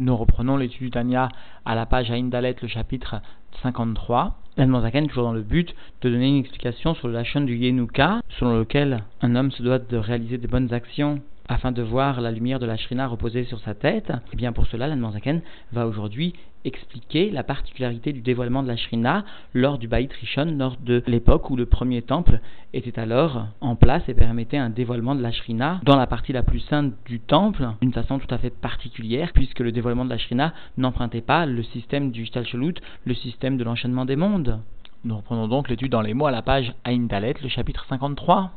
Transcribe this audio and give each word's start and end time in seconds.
Nous 0.00 0.16
reprenons 0.16 0.56
l'étude 0.56 0.84
du 0.84 0.90
Tanya 0.92 1.28
à 1.64 1.74
la 1.74 1.84
page 1.84 2.12
Aïndalet, 2.12 2.54
le 2.62 2.68
chapitre 2.68 3.20
53. 3.64 4.38
L'Admanzaken, 4.56 5.08
toujours 5.08 5.24
dans 5.24 5.32
le 5.32 5.42
but 5.42 5.74
de 6.02 6.08
donner 6.08 6.28
une 6.28 6.38
explication 6.38 6.94
sur 6.94 7.08
la 7.08 7.24
chaîne 7.24 7.46
du 7.46 7.56
Yenuka, 7.56 8.20
selon 8.38 8.60
lequel 8.60 9.02
un 9.22 9.34
homme 9.34 9.50
se 9.50 9.60
doit 9.60 9.80
de 9.80 9.96
réaliser 9.96 10.38
des 10.38 10.46
bonnes 10.46 10.72
actions 10.72 11.20
afin 11.48 11.72
de 11.72 11.82
voir 11.82 12.20
la 12.20 12.30
lumière 12.30 12.58
de 12.58 12.66
la 12.66 12.76
Shrina 12.76 13.06
reposer 13.06 13.44
sur 13.44 13.58
sa 13.60 13.74
tête, 13.74 14.10
et 14.10 14.32
eh 14.32 14.36
bien 14.36 14.52
pour 14.52 14.66
cela, 14.66 14.86
l'Anne 14.86 15.42
va 15.72 15.86
aujourd'hui 15.86 16.34
expliquer 16.64 17.30
la 17.30 17.42
particularité 17.42 18.12
du 18.12 18.20
dévoilement 18.20 18.62
de 18.62 18.68
la 18.68 18.76
Shrina 18.76 19.24
lors 19.54 19.78
du 19.78 19.88
Baït 19.88 20.12
Rishon, 20.12 20.56
lors 20.58 20.76
de 20.76 21.02
l'époque 21.06 21.50
où 21.50 21.56
le 21.56 21.66
premier 21.66 22.02
temple 22.02 22.40
était 22.74 22.98
alors 22.98 23.46
en 23.60 23.76
place 23.76 24.02
et 24.08 24.14
permettait 24.14 24.58
un 24.58 24.70
dévoilement 24.70 25.14
de 25.14 25.22
la 25.22 25.32
Shrina 25.32 25.80
dans 25.84 25.96
la 25.96 26.06
partie 26.06 26.32
la 26.32 26.42
plus 26.42 26.60
sainte 26.60 26.92
du 27.06 27.20
temple 27.20 27.68
d'une 27.80 27.92
façon 27.92 28.18
tout 28.18 28.32
à 28.34 28.38
fait 28.38 28.50
particulière, 28.50 29.32
puisque 29.32 29.60
le 29.60 29.72
dévoilement 29.72 30.04
de 30.04 30.10
la 30.10 30.18
Shrina 30.18 30.52
n'empruntait 30.76 31.22
pas 31.22 31.46
le 31.46 31.62
système 31.62 32.10
du 32.10 32.26
Shtalshalut, 32.26 32.74
le 33.04 33.14
système 33.14 33.56
de 33.56 33.64
l'enchaînement 33.64 34.04
des 34.04 34.16
mondes. 34.16 34.60
Nous 35.04 35.16
reprenons 35.16 35.48
donc 35.48 35.68
l'étude 35.68 35.92
dans 35.92 36.02
les 36.02 36.12
mots 36.12 36.26
à 36.26 36.32
la 36.32 36.42
page 36.42 36.74
Aïn 36.84 37.06
Dalet, 37.06 37.34
le 37.40 37.48
chapitre 37.48 37.86
53. 37.88 38.50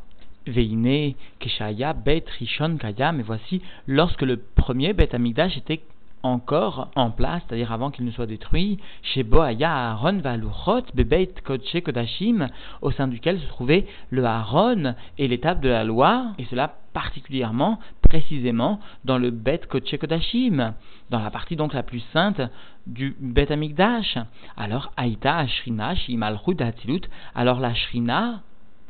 Veine, 0.47 1.15
Keshaya, 1.39 1.93
Bet, 1.93 2.25
Rishon, 2.39 2.77
Kaya, 2.77 3.11
mais 3.11 3.23
voici, 3.23 3.61
lorsque 3.87 4.23
le 4.23 4.37
premier 4.37 4.93
Bet 4.93 5.13
Amigdash 5.13 5.57
était 5.57 5.81
encore 6.23 6.89
en 6.95 7.11
place, 7.11 7.41
c'est-à-dire 7.47 7.71
avant 7.71 7.91
qu'il 7.91 8.05
ne 8.05 8.11
soit 8.11 8.25
détruit, 8.25 8.79
chez 9.01 9.23
Boaya 9.23 9.71
Aaron 9.71 10.19
Valuchot, 10.19 10.83
Bebeit 10.93 11.33
Kodesh 11.43 11.81
Kodashim, 11.83 12.49
au 12.81 12.91
sein 12.91 13.07
duquel 13.07 13.39
se 13.39 13.47
trouvait 13.47 13.85
le 14.09 14.25
Aaron 14.25 14.95
et 15.17 15.27
l'étape 15.27 15.61
de 15.61 15.69
la 15.69 15.83
loi, 15.83 16.33
et 16.37 16.45
cela 16.45 16.75
particulièrement, 16.93 17.79
précisément, 18.01 18.79
dans 19.05 19.17
le 19.17 19.31
Bet 19.31 19.61
Kodesh 19.69 19.97
Kodashim, 19.97 20.73
dans 21.09 21.19
la 21.19 21.31
partie 21.31 21.55
donc 21.55 21.73
la 21.73 21.83
plus 21.83 22.03
sainte 22.13 22.41
du 22.87 23.15
Bet 23.19 23.51
Amigdash. 23.51 24.17
Alors, 24.57 24.91
Aïta 24.97 25.37
Ashrina, 25.37 25.95
Shimalchut 25.95 26.61
Hatilut, 26.61 27.01
alors 27.35 27.59
la 27.59 27.73
Shrina, 27.73 28.41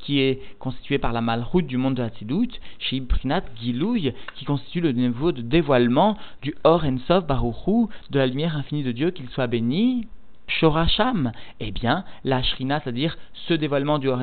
qui 0.02 0.20
est 0.20 0.42
constitué 0.60 0.98
par 0.98 1.14
la 1.14 1.22
malroute 1.22 1.68
du 1.68 1.78
monde 1.78 1.96
de 1.96 2.04
Hatzilut, 2.04 2.50
chez 2.80 3.02
Prinat 3.02 3.44
Gilouy, 3.62 4.14
qui 4.36 4.46
constitue 4.46 4.82
le 4.82 4.92
niveau 4.92 5.32
de 5.32 5.42
dévoilement 5.42 6.18
du 6.42 6.56
Or 6.64 6.84
Ensof 6.86 7.26
Baruchu, 7.26 7.88
de 8.10 8.20
la 8.20 8.28
lumière 8.28 8.58
infinie 8.58 8.84
de 8.84 8.92
Dieu, 8.92 9.12
qu'il 9.12 9.30
soit 9.30 9.48
béni. 9.48 10.08
Shorasham, 10.48 11.32
eh 11.62 11.72
bien, 11.72 12.04
la 12.26 12.44
Shrina, 12.44 12.82
c'est-à-dire 12.82 13.18
ce 13.48 13.54
dévoilement 13.54 14.00
du 14.00 14.10
Or 14.10 14.20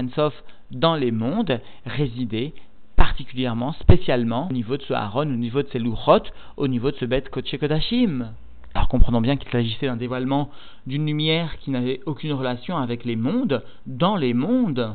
dans 0.70 0.94
les 0.94 1.10
mondes, 1.10 1.60
résidait 1.86 2.52
particulièrement, 2.96 3.72
spécialement, 3.74 4.48
au 4.50 4.52
niveau 4.52 4.76
de 4.76 4.82
ce 4.82 4.92
Aaron, 4.92 5.22
au 5.22 5.36
niveau 5.36 5.62
de 5.62 5.68
ces 5.68 5.78
Luchot, 5.78 6.24
au 6.56 6.68
niveau 6.68 6.90
de 6.90 6.96
ce 6.96 7.04
Bet 7.04 7.22
Kodesh 7.22 7.58
Kodashim. 7.58 8.32
Alors 8.74 8.88
comprenons 8.88 9.20
bien 9.20 9.36
qu'il 9.36 9.50
s'agissait 9.50 9.86
d'un 9.86 9.96
dévoilement 9.96 10.50
d'une 10.86 11.06
lumière 11.06 11.56
qui 11.58 11.70
n'avait 11.70 12.00
aucune 12.06 12.32
relation 12.32 12.76
avec 12.76 13.04
les 13.04 13.16
mondes, 13.16 13.64
dans 13.86 14.16
les 14.16 14.34
mondes. 14.34 14.94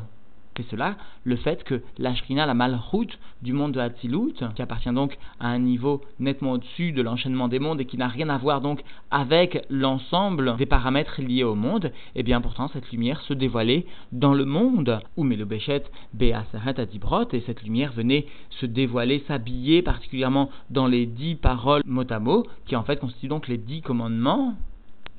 Et 0.58 0.64
cela, 0.70 0.96
le 1.24 1.34
fait 1.34 1.64
que 1.64 1.82
la 1.98 2.14
Shrina, 2.14 2.46
la 2.46 2.54
malroute 2.54 3.18
du 3.42 3.52
monde 3.52 3.72
de 3.72 3.80
Hatzilut, 3.80 4.34
qui 4.54 4.62
appartient 4.62 4.92
donc 4.92 5.18
à 5.40 5.48
un 5.48 5.58
niveau 5.58 6.02
nettement 6.20 6.52
au-dessus 6.52 6.92
de 6.92 7.02
l'enchaînement 7.02 7.48
des 7.48 7.58
mondes 7.58 7.80
et 7.80 7.86
qui 7.86 7.96
n'a 7.96 8.06
rien 8.06 8.28
à 8.28 8.38
voir 8.38 8.60
donc 8.60 8.84
avec 9.10 9.64
l'ensemble 9.68 10.56
des 10.56 10.66
paramètres 10.66 11.20
liés 11.20 11.42
au 11.42 11.56
monde, 11.56 11.86
et 11.86 12.20
eh 12.20 12.22
bien 12.22 12.40
pourtant 12.40 12.68
cette 12.68 12.90
lumière 12.92 13.20
se 13.22 13.34
dévoilait 13.34 13.86
dans 14.12 14.32
le 14.32 14.44
monde, 14.44 15.00
où 15.16 15.24
Mélobéchet, 15.24 15.84
Béaseret 16.12 16.78
Adibrot, 16.78 17.28
et 17.32 17.40
cette 17.40 17.62
lumière 17.62 17.92
venait 17.92 18.26
se 18.50 18.66
dévoiler, 18.66 19.24
s'habiller 19.26 19.82
particulièrement 19.82 20.50
dans 20.70 20.86
les 20.86 21.06
dix 21.06 21.34
paroles 21.34 21.82
mot 21.84 22.04
à 22.08 22.20
mot, 22.20 22.46
qui 22.66 22.76
en 22.76 22.84
fait 22.84 23.00
constituent 23.00 23.28
donc 23.28 23.48
les 23.48 23.58
dix 23.58 23.82
commandements 23.82 24.54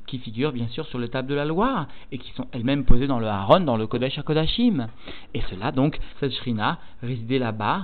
qui 0.07 0.19
figurent 0.19 0.51
bien 0.51 0.67
sûr 0.67 0.85
sur 0.87 0.99
le 0.99 1.07
table 1.07 1.27
de 1.27 1.35
la 1.35 1.45
loi 1.45 1.87
et 2.11 2.17
qui 2.17 2.31
sont 2.33 2.47
elles-mêmes 2.51 2.85
posées 2.85 3.07
dans 3.07 3.19
le 3.19 3.27
Haron, 3.27 3.61
dans 3.61 3.77
le 3.77 3.87
Kodesh 3.87 4.17
HaKodashim. 4.17 4.87
Et 5.33 5.41
cela 5.49 5.71
donc, 5.71 5.99
cette 6.19 6.33
Shrina 6.33 6.79
résidait 7.01 7.39
là-bas 7.39 7.83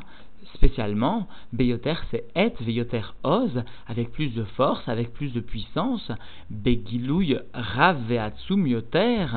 spécialement, 0.56 1.28
Beyoter 1.54 1.96
c'est 2.10 2.26
Et, 2.36 2.54
Beyoter 2.64 3.14
Oz, 3.24 3.64
avec 3.88 4.12
plus 4.12 4.34
de 4.34 4.44
force, 4.44 4.88
avec 4.88 5.14
plus 5.14 5.34
de 5.34 5.40
puissance, 5.40 6.12
Begilouy 6.50 7.38
Rav 7.54 8.12
Yoter, 8.12 9.28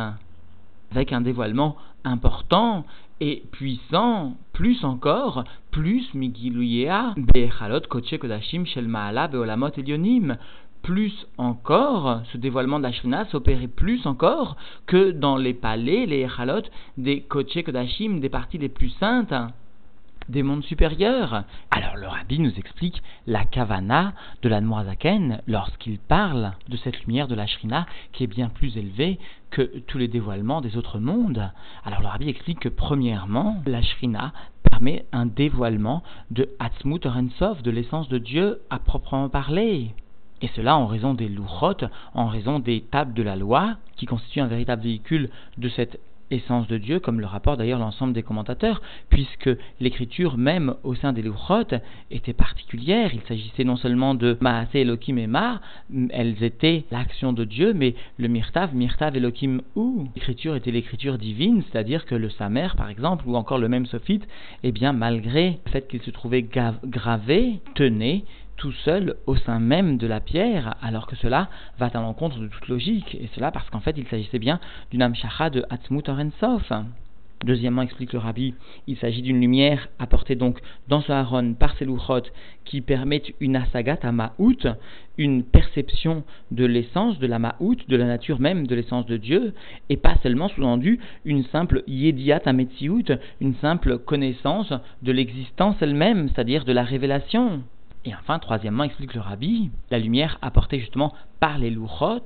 avec 0.90 1.12
un 1.12 1.20
dévoilement 1.20 1.76
important 2.04 2.84
et 3.20 3.42
puissant, 3.52 4.36
plus 4.52 4.84
encore, 4.84 5.44
plus 5.70 6.12
Migilouyea, 6.14 7.14
Bechalot 7.16 7.80
Koche 7.88 8.18
Kodashim 8.18 8.66
Shel 8.66 8.88
Maala 8.88 9.28
Beolamot 9.28 9.70
Elionim, 9.76 10.36
plus 10.84 11.26
encore, 11.38 12.20
ce 12.30 12.36
dévoilement 12.36 12.78
de 12.78 12.84
la 12.84 12.92
Shrina 12.92 13.24
s'opérait 13.24 13.68
plus 13.68 14.06
encore 14.06 14.56
que 14.86 15.10
dans 15.12 15.36
les 15.36 15.54
palais, 15.54 16.04
les 16.04 16.26
Echalot 16.26 16.62
des 16.98 17.22
Koché 17.22 17.62
Kodashim, 17.62 18.20
des 18.20 18.28
parties 18.28 18.58
les 18.58 18.68
plus 18.68 18.90
saintes 19.00 19.34
des 20.28 20.42
mondes 20.42 20.64
supérieurs. 20.64 21.44
Alors 21.70 21.96
le 21.96 22.06
rabbi 22.06 22.38
nous 22.38 22.52
explique 22.56 23.02
la 23.26 23.44
kavana 23.44 24.12
de 24.42 24.48
la 24.48 24.60
Noirzaken 24.60 25.42
lorsqu'il 25.46 25.98
parle 25.98 26.52
de 26.68 26.76
cette 26.76 27.00
lumière 27.04 27.28
de 27.28 27.34
la 27.34 27.46
Shrina 27.46 27.86
qui 28.12 28.24
est 28.24 28.28
bien 28.28 28.48
plus 28.48 28.76
élevée 28.76 29.18
que 29.50 29.80
tous 29.86 29.98
les 29.98 30.08
dévoilements 30.08 30.60
des 30.60 30.76
autres 30.76 30.98
mondes. 30.98 31.50
Alors 31.84 32.00
le 32.00 32.08
rabbi 32.08 32.28
explique 32.28 32.60
que 32.60 32.68
premièrement, 32.68 33.62
la 33.66 33.82
Shrina 33.82 34.32
permet 34.70 35.06
un 35.12 35.26
dévoilement 35.26 36.02
de 36.30 36.48
Hatzmut 36.58 37.04
Rensov, 37.04 37.62
de 37.62 37.70
l'essence 37.70 38.08
de 38.08 38.18
Dieu 38.18 38.60
à 38.70 38.78
proprement 38.78 39.28
parler. 39.28 39.94
Et 40.44 40.50
cela 40.54 40.76
en 40.76 40.86
raison 40.86 41.14
des 41.14 41.30
louchotes, 41.30 41.86
en 42.12 42.26
raison 42.26 42.58
des 42.58 42.82
tables 42.82 43.14
de 43.14 43.22
la 43.22 43.34
loi, 43.34 43.78
qui 43.96 44.04
constituent 44.04 44.42
un 44.42 44.46
véritable 44.46 44.82
véhicule 44.82 45.30
de 45.56 45.70
cette 45.70 45.98
essence 46.30 46.66
de 46.66 46.76
Dieu, 46.76 47.00
comme 47.00 47.18
le 47.18 47.24
rapporte 47.24 47.60
d'ailleurs 47.60 47.78
l'ensemble 47.78 48.12
des 48.12 48.22
commentateurs, 48.22 48.82
puisque 49.08 49.48
l'écriture 49.80 50.36
même 50.36 50.74
au 50.82 50.94
sein 50.94 51.14
des 51.14 51.22
louchotes 51.22 51.74
était 52.10 52.34
particulière. 52.34 53.14
Il 53.14 53.22
s'agissait 53.22 53.64
non 53.64 53.76
seulement 53.76 54.14
de 54.14 54.36
Maase 54.42 54.68
Elohim 54.74 55.16
et 55.16 55.26
Ma, 55.26 55.62
elles 56.10 56.42
étaient 56.42 56.84
l'action 56.90 57.32
de 57.32 57.44
Dieu, 57.44 57.72
mais 57.72 57.94
le 58.18 58.28
Mirtav, 58.28 58.74
Mirtav 58.74 59.16
Elohim 59.16 59.62
ou 59.76 60.08
l'écriture 60.14 60.56
était 60.56 60.72
l'écriture 60.72 61.16
divine, 61.16 61.62
c'est-à-dire 61.62 62.04
que 62.04 62.14
le 62.14 62.28
Samer, 62.28 62.68
par 62.76 62.90
exemple, 62.90 63.24
ou 63.26 63.34
encore 63.34 63.56
le 63.56 63.70
même 63.70 63.86
Sophite, 63.86 64.28
eh 64.62 64.72
bien, 64.72 64.92
malgré 64.92 65.58
le 65.64 65.70
fait 65.70 65.88
qu'il 65.88 66.02
se 66.02 66.10
trouvait 66.10 66.46
gravé, 66.84 67.60
tenait 67.74 68.24
tout 68.56 68.72
seul 68.72 69.16
au 69.26 69.36
sein 69.36 69.58
même 69.58 69.98
de 69.98 70.06
la 70.06 70.20
pierre, 70.20 70.76
alors 70.82 71.06
que 71.06 71.16
cela 71.16 71.48
va 71.78 71.86
à 71.86 72.00
l'encontre 72.00 72.38
de 72.38 72.48
toute 72.48 72.68
logique, 72.68 73.16
et 73.20 73.28
cela 73.34 73.50
parce 73.50 73.68
qu'en 73.70 73.80
fait 73.80 73.96
il 73.96 74.06
s'agissait 74.06 74.38
bien 74.38 74.60
d'une 74.90 75.02
amshacha 75.02 75.50
de 75.50 75.64
Hatzmut 75.70 76.08
Orensof. 76.08 76.72
Deuxièmement, 77.44 77.82
explique 77.82 78.14
le 78.14 78.20
rabbi, 78.20 78.54
il 78.86 78.96
s'agit 78.96 79.20
d'une 79.20 79.38
lumière 79.38 79.88
apportée 79.98 80.34
donc 80.34 80.60
dans 80.88 81.02
ce 81.02 81.12
haron 81.12 81.52
par 81.52 81.76
ses 81.76 81.84
louchot 81.84 82.22
qui 82.64 82.80
permettent 82.80 83.32
une 83.38 83.56
asagat 83.56 83.98
à 84.02 84.12
ma'out, 84.12 84.66
une 85.18 85.44
perception 85.44 86.24
de 86.52 86.64
l'essence 86.64 87.18
de 87.18 87.26
la 87.26 87.38
ma'out, 87.38 87.76
de 87.86 87.96
la 87.96 88.06
nature 88.06 88.40
même 88.40 88.66
de 88.66 88.74
l'essence 88.74 89.04
de 89.04 89.18
Dieu, 89.18 89.52
et 89.90 89.98
pas 89.98 90.16
seulement 90.22 90.48
sous-entendu 90.48 91.00
une 91.26 91.44
simple 91.44 91.82
yediat 91.86 92.40
ametsiout, 92.46 93.04
une 93.42 93.56
simple 93.56 93.98
connaissance 93.98 94.72
de 95.02 95.12
l'existence 95.12 95.76
elle-même, 95.82 96.30
c'est-à-dire 96.30 96.64
de 96.64 96.72
la 96.72 96.82
révélation. 96.82 97.62
Et 98.06 98.14
enfin, 98.14 98.38
troisièmement, 98.38 98.84
explique 98.84 99.14
le 99.14 99.20
rabbi, 99.20 99.70
la 99.90 99.98
lumière 99.98 100.38
apportée 100.42 100.78
justement 100.78 101.14
par 101.40 101.58
les 101.58 101.70
louchot 101.70 102.20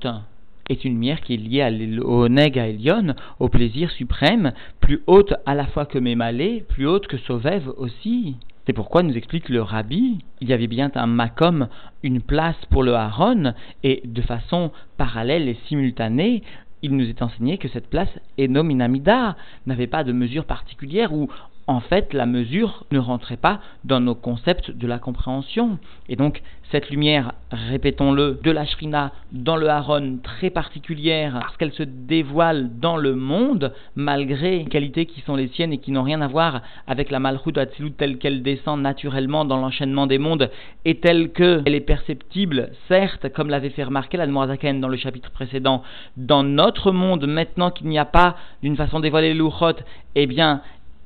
est 0.69 0.85
une 0.85 0.93
lumière 0.93 1.21
qui 1.21 1.33
est 1.33 1.37
liée 1.37 1.99
au 2.01 2.27
neg 2.27 2.59
à 2.59 2.67
Elion, 2.67 3.15
au 3.39 3.49
plaisir 3.49 3.89
suprême, 3.91 4.51
plus 4.81 5.01
haute 5.07 5.33
à 5.45 5.55
la 5.55 5.65
fois 5.65 5.85
que 5.85 5.97
Mémalé, 5.97 6.63
plus 6.67 6.85
haute 6.85 7.07
que 7.07 7.17
Sauvev 7.17 7.69
aussi. 7.77 8.35
C'est 8.65 8.73
pourquoi 8.73 9.01
nous 9.01 9.17
explique 9.17 9.49
le 9.49 9.63
rabbi, 9.63 10.19
il 10.41 10.49
y 10.49 10.53
avait 10.53 10.67
bien 10.67 10.91
un 10.93 11.07
makom, 11.07 11.69
une 12.03 12.21
place 12.21 12.57
pour 12.69 12.83
le 12.83 12.93
haron, 12.93 13.53
et 13.83 14.03
de 14.05 14.21
façon 14.21 14.71
parallèle 14.97 15.47
et 15.47 15.57
simultanée, 15.67 16.43
il 16.81 16.95
nous 16.95 17.09
est 17.09 17.21
enseigné 17.21 17.57
que 17.57 17.67
cette 17.67 17.89
place, 17.89 18.09
Enominamida, 18.39 19.35
n'avait 19.65 19.87
pas 19.87 20.03
de 20.03 20.13
mesure 20.13 20.45
particulière 20.45 21.13
ou 21.13 21.29
en 21.69 21.81
fait, 21.81 22.13
la 22.13 22.25
mesure 22.25 22.83
ne 22.91 22.97
rentrait 22.97 23.37
pas 23.37 23.59
dans 23.83 23.99
nos 23.99 24.15
concepts 24.15 24.71
de 24.71 24.87
la 24.87 24.97
compréhension. 24.97 25.77
Et 26.07 26.15
donc, 26.15 26.41
cette 26.71 26.89
lumière, 26.89 27.33
répétons-le, 27.51 28.39
de 28.43 28.49
la 28.49 28.65
Shrina 28.65 29.11
dans 29.31 29.55
le 29.55 29.69
Haron 29.69 30.17
très 30.23 30.49
particulière, 30.49 31.37
parce 31.39 31.57
qu'elle 31.57 31.71
se 31.71 31.83
dévoile 31.83 32.71
dans 32.79 32.97
le 32.97 33.13
monde, 33.13 33.71
malgré 33.95 34.57
les 34.57 34.65
qualités 34.65 35.05
qui 35.05 35.21
sont 35.21 35.35
les 35.35 35.47
siennes 35.49 35.71
et 35.71 35.77
qui 35.77 35.91
n'ont 35.91 36.01
rien 36.01 36.21
à 36.21 36.27
voir 36.27 36.61
avec 36.87 37.11
la 37.11 37.19
Malchut 37.19 37.57
Atzilut 37.57 37.91
telle 37.91 38.17
qu'elle 38.17 38.41
descend 38.41 38.81
naturellement 38.81 39.45
dans 39.45 39.57
l'enchaînement 39.57 40.07
des 40.07 40.17
mondes, 40.17 40.49
et 40.85 40.99
telle 40.99 41.31
qu'elle 41.31 41.75
est 41.75 41.81
perceptible, 41.81 42.71
certes, 42.87 43.29
comme 43.29 43.51
l'avait 43.51 43.69
fait 43.69 43.83
remarquer 43.83 44.17
la 44.17 44.25
Zaken 44.47 44.81
dans 44.81 44.87
le 44.87 44.97
chapitre 44.97 45.29
précédent, 45.29 45.83
dans 46.17 46.41
notre 46.41 46.91
monde, 46.91 47.27
maintenant 47.27 47.69
qu'il 47.69 47.89
n'y 47.89 47.99
a 47.99 48.05
pas 48.05 48.37
d'une 48.63 48.75
façon 48.75 48.99
dévoilée 48.99 49.35
l'Uchot, 49.35 49.77
eh 50.15 50.25
bien, 50.25 50.61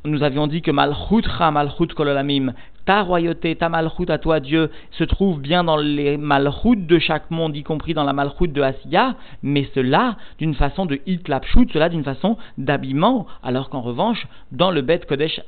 nous 0.05 0.23
avions 0.23 0.47
dit 0.47 0.61
que 0.61 0.71
Malchut 0.71 1.25
Ra 1.25 1.51
Malchut 1.51 1.87
Kololamim, 1.87 2.53
ta 2.85 3.01
royauté, 3.01 3.55
ta 3.55 3.69
malchoute 3.69 4.09
à 4.09 4.17
toi 4.17 4.39
Dieu, 4.39 4.69
se 4.91 5.03
trouve 5.03 5.39
bien 5.39 5.63
dans 5.63 5.77
les 5.77 6.17
malchoutes 6.17 6.85
de 6.85 6.99
chaque 6.99 7.31
monde, 7.31 7.55
y 7.55 7.63
compris 7.63 7.93
dans 7.93 8.03
la 8.03 8.13
malchoute 8.13 8.51
de 8.51 8.61
Asiya, 8.61 9.15
mais 9.41 9.69
cela 9.73 10.17
d'une 10.39 10.53
façon 10.53 10.85
de 10.85 10.99
hitlapshut, 11.05 11.71
cela 11.71 11.89
d'une 11.89 12.03
façon 12.03 12.37
d'habillement, 12.57 13.25
alors 13.43 13.69
qu'en 13.69 13.81
revanche, 13.81 14.27
dans 14.51 14.71
le 14.71 14.81
Bet 14.81 15.01
Kodesh 15.07 15.41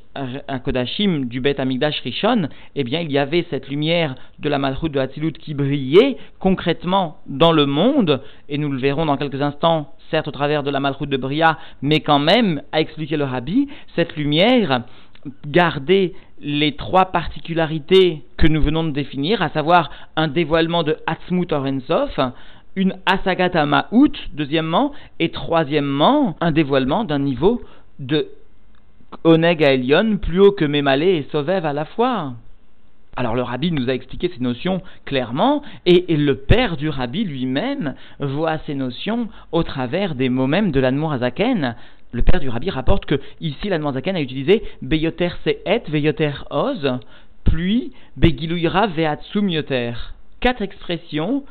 Kodashim 0.64 1.26
du 1.26 1.40
Bet 1.40 1.60
Amigdash 1.60 2.00
Rishon, 2.00 2.48
eh 2.74 2.84
bien, 2.84 3.00
il 3.00 3.12
y 3.12 3.18
avait 3.18 3.46
cette 3.50 3.68
lumière 3.68 4.14
de 4.38 4.48
la 4.48 4.58
malchoute 4.58 4.92
de 4.92 5.00
Hatzilut 5.00 5.32
qui 5.32 5.54
brillait 5.54 6.16
concrètement 6.38 7.18
dans 7.26 7.52
le 7.52 7.66
monde, 7.66 8.22
et 8.48 8.58
nous 8.58 8.70
le 8.70 8.78
verrons 8.78 9.06
dans 9.06 9.16
quelques 9.16 9.42
instants, 9.42 9.92
certes 10.10 10.28
au 10.28 10.32
travers 10.32 10.62
de 10.62 10.70
la 10.70 10.80
malchoute 10.80 11.10
de 11.10 11.16
Bria, 11.16 11.58
mais 11.82 12.00
quand 12.00 12.18
même, 12.18 12.62
a 12.72 12.80
expliqué 12.80 13.16
le 13.16 13.24
Rabbi, 13.24 13.68
cette 13.94 14.16
lumière 14.16 14.82
garder 15.46 16.14
les 16.40 16.76
trois 16.76 17.06
particularités 17.06 18.22
que 18.36 18.46
nous 18.46 18.60
venons 18.62 18.84
de 18.84 18.90
définir, 18.90 19.42
à 19.42 19.48
savoir 19.50 19.90
un 20.16 20.28
dévoilement 20.28 20.82
de 20.82 20.96
Hatzmut 21.06 21.50
Orensov, 21.52 22.10
une 22.74 22.96
Asagata 23.06 23.64
Ma'ut, 23.64 24.12
deuxièmement, 24.34 24.92
et 25.18 25.30
troisièmement, 25.30 26.36
un 26.40 26.52
dévoilement 26.52 27.04
d'un 27.04 27.18
niveau 27.18 27.62
de 27.98 28.28
Oneg 29.24 29.62
Elion 29.62 30.18
plus 30.18 30.40
haut 30.40 30.52
que 30.52 30.64
Mémalé 30.64 31.16
et 31.16 31.28
Sovev 31.32 31.64
à 31.64 31.72
la 31.72 31.86
fois. 31.86 32.34
Alors 33.18 33.34
le 33.34 33.42
rabbi 33.42 33.72
nous 33.72 33.88
a 33.88 33.94
expliqué 33.94 34.30
ces 34.34 34.42
notions 34.42 34.82
clairement, 35.06 35.62
et, 35.86 36.04
le 36.16 36.34
père 36.36 36.76
du 36.76 36.90
rabbi 36.90 37.24
lui-même 37.24 37.94
voit 38.20 38.58
ces 38.66 38.74
notions 38.74 39.28
au 39.52 39.62
travers 39.62 40.14
des 40.14 40.28
mots 40.28 40.46
même 40.46 40.70
de 40.70 40.80
l'Anmour 40.80 41.12
Azaken, 41.12 41.76
le 42.12 42.22
père 42.22 42.40
du 42.40 42.48
rabbi 42.48 42.70
rapporte 42.70 43.06
que 43.06 43.20
ici 43.40 43.68
l'Admanzaken 43.68 44.16
a 44.16 44.20
utilisé 44.20 44.62
Beyoter 44.82 45.30
Se'et, 45.44 45.82
Veyoter 45.88 46.32
Oz, 46.50 46.98
puis 47.44 47.92
Begiluira 48.16 48.86
Veatsum 48.86 49.48
Yoter. 49.48 49.92
Quatre 50.40 50.62
expressions 50.62 51.44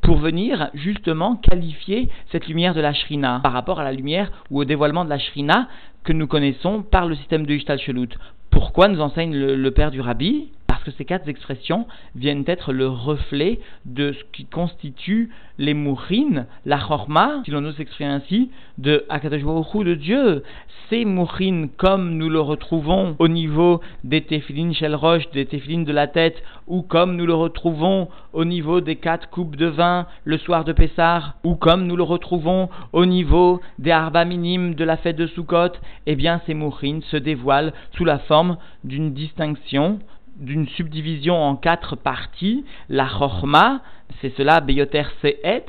pour 0.00 0.16
venir 0.16 0.70
justement 0.74 1.36
qualifier 1.36 2.08
cette 2.30 2.48
lumière 2.48 2.74
de 2.74 2.80
la 2.80 2.92
Shrina 2.92 3.40
par 3.42 3.52
rapport 3.52 3.80
à 3.80 3.84
la 3.84 3.92
lumière 3.92 4.30
ou 4.50 4.60
au 4.60 4.64
dévoilement 4.64 5.04
de 5.04 5.10
la 5.10 5.18
Shrina 5.18 5.68
que 6.04 6.12
nous 6.12 6.26
connaissons 6.26 6.82
par 6.82 7.06
le 7.06 7.14
système 7.14 7.46
de 7.46 7.54
Ishtal 7.54 7.78
Shelut. 7.78 8.08
Pourquoi 8.50 8.88
nous 8.88 9.00
enseigne 9.00 9.34
le 9.34 9.70
père 9.70 9.90
du 9.90 10.00
rabbi 10.00 10.50
parce 10.82 10.96
que 10.96 10.98
ces 10.98 11.04
quatre 11.04 11.28
expressions 11.28 11.86
viennent 12.16 12.42
être 12.48 12.72
le 12.72 12.88
reflet 12.88 13.60
de 13.84 14.12
ce 14.12 14.24
qui 14.32 14.46
constitue 14.46 15.30
les 15.58 15.74
mourines, 15.74 16.46
la 16.66 16.78
chorma, 16.78 17.42
si 17.44 17.52
l'on 17.52 17.64
ose 17.64 17.76
s'exprimer 17.76 18.10
ainsi, 18.10 18.50
de 18.78 19.04
Akadosh 19.08 19.42
de 19.42 19.94
Dieu. 19.94 20.42
Ces 20.90 21.04
mourines, 21.04 21.68
comme 21.76 22.16
nous 22.16 22.28
le 22.28 22.40
retrouvons 22.40 23.14
au 23.20 23.28
niveau 23.28 23.80
des 24.02 24.22
téphilines 24.22 24.74
shel 24.74 24.96
roche, 24.96 25.30
des 25.30 25.46
téphilines 25.46 25.84
de 25.84 25.92
la 25.92 26.08
tête, 26.08 26.42
ou 26.66 26.82
comme 26.82 27.14
nous 27.14 27.26
le 27.26 27.34
retrouvons 27.34 28.08
au 28.32 28.44
niveau 28.44 28.80
des 28.80 28.96
quatre 28.96 29.30
coupes 29.30 29.54
de 29.54 29.66
vin 29.66 30.06
le 30.24 30.38
soir 30.38 30.64
de 30.64 30.72
Pessah, 30.72 31.36
ou 31.44 31.54
comme 31.54 31.86
nous 31.86 31.96
le 31.96 32.02
retrouvons 32.02 32.68
au 32.92 33.06
niveau 33.06 33.60
des 33.78 33.92
arba 33.92 34.24
minimes 34.24 34.74
de 34.74 34.84
la 34.84 34.96
fête 34.96 35.16
de 35.16 35.28
Sukkot, 35.28 35.74
eh 36.06 36.16
bien 36.16 36.40
ces 36.44 36.54
mourines 36.54 37.02
se 37.02 37.16
dévoilent 37.16 37.72
sous 37.96 38.04
la 38.04 38.18
forme 38.18 38.56
d'une 38.82 39.14
distinction 39.14 40.00
d'une 40.42 40.68
subdivision 40.68 41.42
en 41.42 41.56
quatre 41.56 41.96
parties. 41.96 42.64
La 42.88 43.06
chorma, 43.06 43.80
c'est 44.20 44.36
cela, 44.36 44.60
beyoter 44.60 45.04
se'et, 45.22 45.66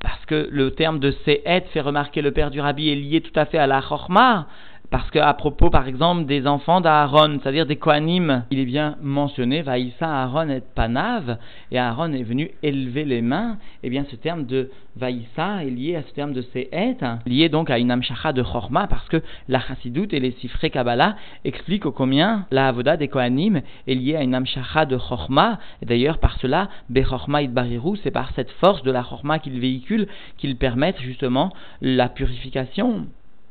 parce 0.00 0.24
que 0.26 0.48
le 0.50 0.72
terme 0.72 0.98
de 0.98 1.12
se'et 1.24 1.64
fait 1.72 1.80
remarquer 1.80 2.22
le 2.22 2.32
père 2.32 2.50
du 2.50 2.60
rabbi 2.60 2.90
est 2.90 2.96
lié 2.96 3.20
tout 3.20 3.38
à 3.38 3.44
fait 3.44 3.58
à 3.58 3.66
la 3.66 3.80
chorma. 3.80 4.46
Parce 4.90 5.10
qu'à 5.10 5.32
propos, 5.34 5.70
par 5.70 5.88
exemple, 5.88 6.26
des 6.26 6.46
enfants 6.46 6.80
d'Aaron, 6.80 7.40
c'est-à-dire 7.42 7.66
des 7.66 7.76
Kohanim, 7.76 8.44
il 8.50 8.58
est 8.58 8.64
bien 8.64 8.96
mentionné, 9.02 9.62
Vaïssa 9.62 10.06
Aaron 10.06 10.48
et 10.50 10.60
Panav, 10.60 11.38
et 11.72 11.78
Aaron 11.78 12.12
est 12.12 12.22
venu 12.22 12.50
élever 12.62 13.04
les 13.04 13.22
mains, 13.22 13.56
et 13.82 13.86
eh 13.86 13.90
bien 13.90 14.04
ce 14.10 14.14
terme 14.14 14.44
de 14.44 14.70
Vaïssa 14.96 15.64
est 15.64 15.70
lié 15.70 15.96
à 15.96 16.02
ce 16.02 16.12
terme 16.12 16.32
de 16.32 16.42
Sehet, 16.42 16.98
lié 17.26 17.48
donc 17.48 17.70
à 17.70 17.78
une 17.78 17.90
Amshacha 17.90 18.32
de 18.32 18.42
Chorma, 18.42 18.86
parce 18.86 19.08
que 19.08 19.22
la 19.48 19.58
Chassidut 19.60 20.08
et 20.12 20.20
les 20.20 20.32
Sifré 20.32 20.70
Kabbalah 20.70 21.16
expliquent 21.44 21.84
combien 21.84 22.46
la 22.50 22.68
Avoda 22.68 22.96
des 22.96 23.08
Kohanim 23.08 23.62
est 23.88 23.94
liée 23.94 24.16
à 24.16 24.22
une 24.22 24.34
Amshacha 24.34 24.84
de 24.84 24.96
Chorma, 24.96 25.58
et 25.82 25.86
d'ailleurs 25.86 26.18
par 26.18 26.38
cela, 26.38 26.68
Bechorma 26.90 27.42
Idbariru, 27.42 27.96
c'est 28.02 28.10
par 28.10 28.30
cette 28.36 28.50
force 28.52 28.82
de 28.82 28.92
la 28.92 29.02
Chorma 29.02 29.38
qu'ils 29.38 29.58
véhiculent 29.58 30.08
qu'ils 30.36 30.56
permettent 30.56 31.00
justement 31.00 31.52
la 31.80 32.08
purification. 32.08 33.06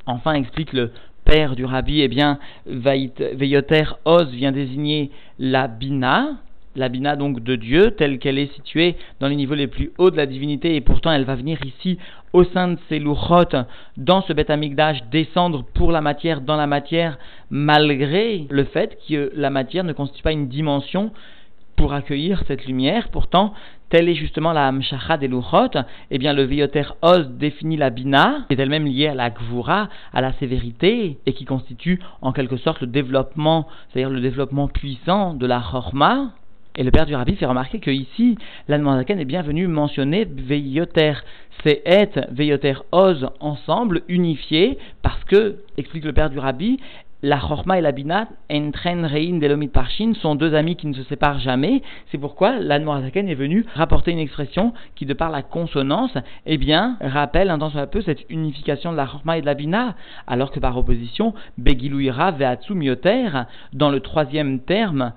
Enfin, 0.05 0.33
explique 0.33 0.73
le 0.73 0.91
père 1.25 1.55
du 1.55 1.65
rabbi, 1.65 2.01
eh 2.01 2.07
bien, 2.07 2.39
Veyoter 2.65 3.85
Oz 4.05 4.29
vient 4.31 4.51
désigner 4.51 5.11
la 5.39 5.67
Bina, 5.67 6.37
la 6.75 6.89
Bina 6.89 7.15
donc 7.15 7.43
de 7.43 7.55
Dieu, 7.55 7.91
telle 7.91 8.19
qu'elle 8.19 8.37
est 8.37 8.53
située 8.53 8.95
dans 9.19 9.27
les 9.27 9.35
niveaux 9.35 9.55
les 9.55 9.67
plus 9.67 9.91
hauts 9.97 10.11
de 10.11 10.17
la 10.17 10.25
divinité, 10.25 10.75
et 10.75 10.81
pourtant 10.81 11.11
elle 11.11 11.25
va 11.25 11.35
venir 11.35 11.59
ici, 11.65 11.97
au 12.33 12.43
sein 12.43 12.69
de 12.69 12.77
ces 12.89 12.99
louchot, 12.99 13.65
dans 13.97 14.21
ce 14.21 14.33
Beth 14.33 14.51
descendre 15.11 15.63
pour 15.73 15.91
la 15.91 16.01
matière 16.01 16.41
dans 16.41 16.55
la 16.55 16.67
matière, 16.67 17.17
malgré 17.49 18.47
le 18.49 18.63
fait 18.63 18.97
que 19.07 19.31
la 19.35 19.49
matière 19.49 19.83
ne 19.83 19.93
constitue 19.93 20.23
pas 20.23 20.31
une 20.31 20.47
dimension 20.47 21.11
pour 21.75 21.93
accueillir 21.93 22.43
cette 22.47 22.65
lumière. 22.65 23.09
Pourtant, 23.09 23.53
telle 23.93 24.09
est 24.09 24.15
justement 24.15 24.53
la 24.53 24.69
Hamshacha 24.69 25.17
des 25.17 25.27
Luchot, 25.27 25.69
eh 26.09 26.17
bien 26.17 26.33
le 26.33 26.45
Vioter 26.45 26.85
Oz 27.03 27.29
définit 27.37 27.77
la 27.77 27.91
Bina, 27.91 28.43
qui 28.49 28.55
est 28.55 28.59
elle-même 28.59 28.87
liée 28.87 29.09
à 29.09 29.13
la 29.13 29.29
Gvura, 29.29 29.87
à 30.11 30.19
la 30.19 30.33
sévérité, 30.33 31.19
et 31.27 31.33
qui 31.33 31.45
constitue 31.45 31.99
en 32.23 32.31
quelque 32.31 32.57
sorte 32.57 32.81
le 32.81 32.87
développement, 32.87 33.67
c'est-à-dire 33.89 34.09
le 34.09 34.19
développement 34.19 34.67
puissant 34.67 35.35
de 35.35 35.45
la 35.45 35.61
Chorma. 35.61 36.31
Et 36.75 36.81
le 36.81 36.89
père 36.89 37.05
du 37.05 37.13
rabbi 37.13 37.35
fait 37.35 37.45
remarquer 37.45 37.79
que 37.79 37.91
ici, 37.91 38.35
l'Anmandaken 38.67 39.19
est 39.19 39.25
bien 39.25 39.43
venu 39.43 39.67
mentionner 39.67 40.25
Veyoter 40.25 41.13
Se'et, 41.63 42.13
Veyoter 42.31 42.77
Oz 42.91 43.29
ensemble, 43.39 44.01
unifiés, 44.07 44.79
parce 45.03 45.23
que, 45.25 45.57
explique 45.77 46.05
le 46.05 46.13
père 46.13 46.31
du 46.31 46.39
rabbi, 46.39 46.79
la 47.23 47.39
Chorma 47.39 47.77
et 47.77 47.81
la 47.81 47.93
Bina, 47.93 48.27
Entren 48.51 49.05
Rein 49.05 49.39
Delomit 49.39 49.69
Parshin, 49.69 50.13
sont 50.21 50.35
deux 50.35 50.53
amis 50.53 50.75
qui 50.75 50.87
ne 50.87 50.93
se 50.93 51.03
séparent 51.03 51.39
jamais. 51.39 51.81
C'est 52.11 52.17
pourquoi 52.17 52.59
l'Admorazaken 52.59 53.29
est 53.29 53.33
venu 53.33 53.65
rapporter 53.73 54.11
une 54.11 54.19
expression 54.19 54.73
qui, 54.95 55.05
de 55.05 55.13
par 55.13 55.31
la 55.31 55.41
consonance, 55.41 56.15
eh 56.45 56.57
bien, 56.57 56.97
rappelle 56.99 57.49
un 57.49 57.57
temps 57.57 57.69
soit 57.69 57.87
peu 57.87 58.01
cette 58.01 58.29
unification 58.29 58.91
de 58.91 58.97
la 58.97 59.07
Chorma 59.07 59.37
et 59.37 59.41
de 59.41 59.45
la 59.45 59.53
Bina, 59.53 59.95
alors 60.27 60.51
que 60.51 60.59
par 60.59 60.77
opposition, 60.77 61.33
Begiluira 61.57 62.31
Veatsu 62.31 62.73
Mioter, 62.73 63.29
dans 63.71 63.89
le 63.89 64.01
troisième 64.01 64.59
terme, 64.59 65.13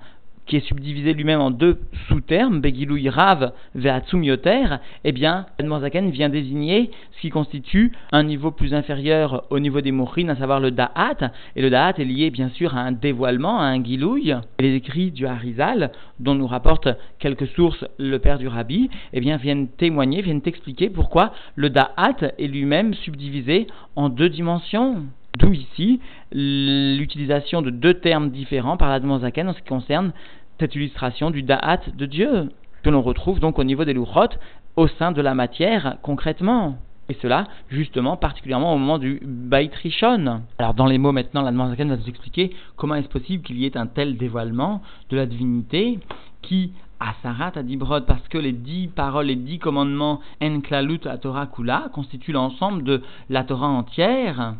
qui 0.47 0.55
est 0.55 0.67
subdivisé 0.67 1.13
lui-même 1.13 1.41
en 1.41 1.51
deux 1.51 1.77
sous-termes, 2.07 2.61
Begilou 2.61 2.97
Rav 3.09 3.51
Veatsum 3.75 4.23
Yoter, 4.23 4.77
eh 5.03 5.11
bien, 5.11 5.45
Zaken 5.59 6.09
vient 6.09 6.29
désigner 6.29 6.89
ce 7.11 7.21
qui 7.21 7.29
constitue 7.29 7.91
un 8.11 8.23
niveau 8.23 8.51
plus 8.51 8.73
inférieur 8.73 9.45
au 9.49 9.59
niveau 9.59 9.81
des 9.81 9.91
Mourines, 9.91 10.29
à 10.29 10.35
savoir 10.35 10.59
le 10.59 10.71
Da'at, 10.71 11.31
et 11.55 11.61
le 11.61 11.69
Da'at 11.69 11.93
est 11.97 12.05
lié 12.05 12.29
bien 12.31 12.49
sûr 12.49 12.75
à 12.75 12.79
un 12.79 12.91
dévoilement, 12.91 13.59
à 13.59 13.65
un 13.65 13.83
Gilouï. 13.83 14.33
Les 14.59 14.75
écrits 14.75 15.11
du 15.11 15.27
Harizal, 15.27 15.91
dont 16.19 16.35
nous 16.35 16.47
rapporte 16.47 16.87
quelques 17.19 17.47
sources 17.47 17.85
le 17.99 18.17
père 18.19 18.39
du 18.39 18.47
Rabbi, 18.47 18.89
eh 19.13 19.19
bien, 19.19 19.37
viennent 19.37 19.67
témoigner, 19.67 20.21
viennent 20.21 20.41
expliquer 20.45 20.89
pourquoi 20.89 21.33
le 21.55 21.69
Da'at 21.69 22.33
est 22.39 22.47
lui-même 22.47 22.93
subdivisé 22.93 23.67
en 23.95 24.09
deux 24.09 24.29
dimensions. 24.29 25.03
D'où 25.37 25.53
ici 25.53 25.99
l'utilisation 26.31 27.61
de 27.61 27.69
deux 27.69 27.95
termes 27.95 28.31
différents 28.31 28.77
par 28.77 28.89
la 28.89 29.19
Zaken 29.19 29.49
en 29.49 29.53
ce 29.53 29.59
qui 29.59 29.67
concerne 29.67 30.11
cette 30.59 30.75
illustration 30.75 31.31
du 31.31 31.43
Da'at 31.43 31.81
de 31.95 32.05
Dieu, 32.05 32.49
que 32.83 32.89
l'on 32.89 33.01
retrouve 33.01 33.39
donc 33.39 33.59
au 33.59 33.63
niveau 33.63 33.85
des 33.85 33.93
Luchot, 33.93 34.29
au 34.75 34.87
sein 34.87 35.11
de 35.11 35.21
la 35.21 35.33
matière 35.33 35.97
concrètement. 36.01 36.77
Et 37.09 37.17
cela, 37.21 37.45
justement, 37.69 38.17
particulièrement 38.17 38.73
au 38.73 38.77
moment 38.77 38.97
du 38.97 39.21
Bait 39.23 39.71
Rishon. 39.81 40.41
Alors, 40.59 40.73
dans 40.73 40.85
les 40.85 40.97
mots 40.97 41.13
maintenant, 41.13 41.41
la 41.41 41.53
Zaken 41.69 41.89
va 41.89 41.95
nous 41.95 42.09
expliquer 42.09 42.53
comment 42.75 42.95
est-ce 42.95 43.07
possible 43.07 43.43
qu'il 43.43 43.57
y 43.57 43.65
ait 43.65 43.77
un 43.77 43.87
tel 43.87 44.17
dévoilement 44.17 44.81
de 45.09 45.15
la 45.15 45.25
divinité 45.25 45.99
qui, 46.41 46.73
à 46.99 47.13
Sarat, 47.23 47.53
à 47.55 47.63
Dibrod, 47.63 48.05
parce 48.05 48.27
que 48.27 48.37
les 48.37 48.51
dix 48.51 48.89
paroles, 48.89 49.27
les 49.27 49.35
dix 49.37 49.57
commandements, 49.57 50.19
Enklalut 50.41 50.99
à 51.05 51.17
Torah 51.17 51.47
Kula, 51.47 51.89
constituent 51.93 52.33
l'ensemble 52.33 52.83
de 52.83 53.01
la 53.29 53.45
Torah 53.45 53.67
entière, 53.67 54.55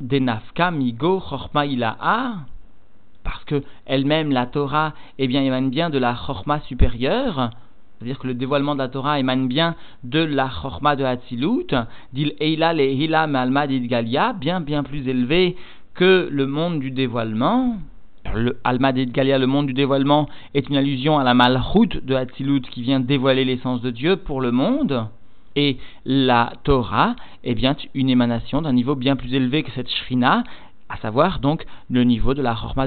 des 0.00 0.20
Nafka, 0.20 0.70
Migo, 0.70 1.18
Chorma, 1.18 1.66
Ilaha, 1.66 2.36
parce 3.28 3.44
que 3.44 3.62
elle-même, 3.84 4.32
la 4.32 4.46
Torah, 4.46 4.94
eh 5.18 5.28
bien, 5.28 5.42
émane 5.42 5.68
bien 5.68 5.90
de 5.90 5.98
la 5.98 6.14
chorma 6.14 6.60
supérieure, 6.60 7.50
c'est-à-dire 7.98 8.18
que 8.18 8.26
le 8.26 8.32
dévoilement 8.32 8.74
de 8.74 8.78
la 8.78 8.88
Torah 8.88 9.20
émane 9.20 9.48
bien 9.48 9.74
de 10.02 10.20
la 10.20 10.48
chorma 10.48 10.96
de 10.96 11.04
Hatzilut, 11.04 11.74
d'il 12.14 12.32
Eila 12.40 12.72
le 12.72 12.84
Hila 12.84 13.26
Malma 13.26 13.66
Galia, 13.66 14.32
bien 14.32 14.60
bien 14.60 14.82
plus 14.82 15.06
élevé 15.08 15.56
que 15.94 16.28
le 16.30 16.46
monde 16.46 16.80
du 16.80 16.90
dévoilement. 16.90 17.76
Le 18.34 18.58
Alma 18.64 18.92
Galia, 18.92 19.38
le 19.38 19.46
monde 19.46 19.66
du 19.66 19.74
dévoilement, 19.74 20.28
est 20.54 20.68
une 20.68 20.76
allusion 20.76 21.18
à 21.18 21.24
la 21.24 21.34
Malchut 21.34 22.00
de 22.02 22.14
Hatzilut 22.14 22.62
qui 22.62 22.82
vient 22.82 23.00
dévoiler 23.00 23.44
l'essence 23.44 23.82
de 23.82 23.90
Dieu 23.90 24.16
pour 24.16 24.40
le 24.40 24.52
monde. 24.52 25.06
Et 25.56 25.78
la 26.04 26.52
Torah 26.62 27.16
est 27.42 27.54
bien 27.54 27.74
une 27.94 28.10
émanation 28.10 28.62
d'un 28.62 28.72
niveau 28.72 28.94
bien 28.94 29.16
plus 29.16 29.34
élevé 29.34 29.64
que 29.64 29.72
cette 29.72 29.90
Shrina, 29.90 30.44
à 30.88 30.96
savoir 30.98 31.40
donc 31.40 31.64
le 31.90 32.04
niveau 32.04 32.34
de 32.34 32.42
la 32.42 32.54
Chorma 32.54 32.86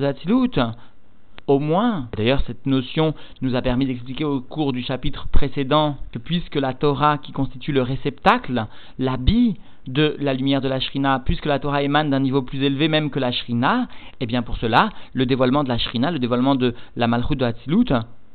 au 1.47 1.59
moins. 1.59 2.07
D'ailleurs, 2.15 2.41
cette 2.45 2.65
notion 2.65 3.13
nous 3.41 3.55
a 3.55 3.61
permis 3.61 3.85
d'expliquer 3.85 4.23
au 4.23 4.41
cours 4.41 4.73
du 4.73 4.81
chapitre 4.81 5.27
précédent 5.27 5.97
que 6.11 6.19
puisque 6.19 6.55
la 6.55 6.73
Torah 6.73 7.17
qui 7.17 7.31
constitue 7.31 7.71
le 7.71 7.81
réceptacle, 7.81 8.65
l'habit 8.99 9.57
de 9.87 10.15
la 10.19 10.33
lumière 10.33 10.61
de 10.61 10.69
la 10.69 10.79
Shrina, 10.79 11.21
puisque 11.25 11.45
la 11.45 11.59
Torah 11.59 11.81
émane 11.81 12.11
d'un 12.11 12.19
niveau 12.19 12.43
plus 12.43 12.63
élevé 12.63 12.87
même 12.87 13.09
que 13.09 13.19
la 13.19 13.31
Shrina, 13.31 13.87
et 14.13 14.23
eh 14.23 14.25
bien 14.27 14.43
pour 14.43 14.57
cela, 14.57 14.89
le 15.13 15.25
dévoilement 15.25 15.63
de 15.63 15.69
la 15.69 15.79
Shrina, 15.79 16.11
le 16.11 16.19
dévoilement 16.19 16.55
de 16.55 16.75
la 16.95 17.07
Malchut 17.07 17.35
de 17.35 17.45
Hatzilut, 17.45 17.91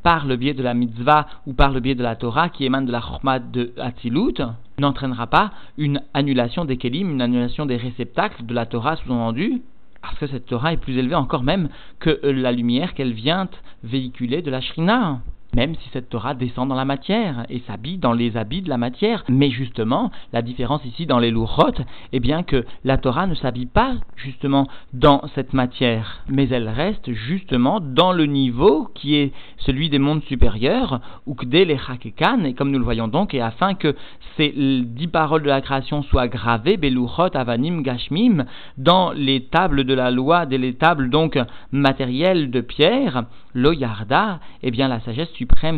par 0.07 0.25
le 0.25 0.37
biais 0.37 0.55
de 0.55 0.63
la 0.63 0.73
mitzvah 0.73 1.27
ou 1.49 1.53
par 1.53 1.73
le 1.73 1.81
biais 1.81 1.97
de 1.97 2.03
la 2.05 2.15
Torah 2.15 2.49
qui 2.49 2.65
émane 2.65 2.87
de 2.87 2.93
la 2.93 3.01
Chorma 3.01 3.41
de 3.41 3.73
Hatzilut, 3.77 4.35
n'entraînera 4.79 5.27
pas 5.27 5.51
une 5.79 6.01
annulation 6.15 6.65
des 6.65 6.77
Kelim, 6.77 7.11
une 7.11 7.21
annulation 7.21 7.67
des 7.67 7.77
réceptacles 7.77 8.47
de 8.47 8.55
la 8.55 8.67
Torah 8.67 8.95
sous-entendu, 8.95 9.63
parce 10.01 10.17
que 10.17 10.29
cette 10.29 10.47
Torah 10.47 10.73
est 10.73 10.77
plus 10.77 10.97
élevée 10.97 11.17
encore 11.17 11.43
même 11.43 11.71
que 11.99 12.21
la 12.23 12.53
lumière 12.53 12.95
qu'elle 12.95 13.15
vient 13.15 13.49
véhiculer 13.83 14.43
de 14.43 14.51
la 14.53 14.61
Shrina 14.61 15.23
même 15.57 15.75
si 15.75 15.89
cette 15.93 16.11
Torah 16.11 16.35
descend 16.35 16.69
dans 16.69 16.75
la 16.75 16.85
matière 16.85 17.47
et 17.49 17.63
s'habille 17.67 17.97
dans 17.97 18.13
les 18.13 18.37
habits 18.37 18.61
de 18.61 18.69
la 18.69 18.77
matière. 18.77 19.25
Mais 19.29 19.51
justement, 19.51 20.11
la 20.35 20.43
différence 20.43 20.85
ici 20.85 21.07
dans 21.07 21.19
les 21.19 21.31
lourotes 21.31 21.81
est 22.13 22.21
bien 22.21 22.43
que 22.43 22.67
la 22.85 22.99
Torah 22.99 23.27
ne 23.27 23.35
s'habille 23.35 23.67
pas 23.67 23.95
justement 24.17 24.69
dans 24.93 25.23
cette 25.35 25.55
matière, 25.55 26.21
mais 26.29 26.47
elle 26.51 26.69
reste 26.69 27.11
justement 27.13 27.81
dans 27.81 28.13
le 28.13 28.27
niveau 28.27 28.89
qui 28.95 29.17
est 29.17 29.33
celui 29.57 29.89
des 29.89 29.99
mondes 29.99 30.23
supérieurs, 30.25 31.01
ou 31.27 31.35
dès 31.45 31.65
les 31.65 31.79
hakekan, 31.89 32.45
et 32.45 32.53
comme 32.53 32.71
nous 32.71 32.79
le 32.79 32.85
voyons 32.85 33.09
donc, 33.09 33.33
et 33.33 33.41
afin 33.41 33.75
que 33.75 33.97
ces 34.37 34.53
dix 34.85 35.09
paroles 35.09 35.43
de 35.43 35.49
la 35.49 35.63
création 35.63 36.03
soient 36.03 36.29
gravées, 36.29 36.77
beluchot, 36.77 37.35
avanim, 37.35 37.83
gashmim, 37.83 38.45
dans 38.77 39.13
les 39.13 39.45
tables 39.45 39.85
de 39.85 39.95
la 39.95 40.11
loi, 40.11 40.45
des 40.45 40.59
les 40.59 40.75
tables 40.75 41.09
donc 41.09 41.39
matérielles 41.73 42.51
de 42.51 42.61
pierre, 42.61 43.25
lo 43.55 43.73
yarda, 43.73 44.41
eh 44.63 44.71
bien 44.71 44.89
la 44.89 45.01
sagesse 45.01 45.33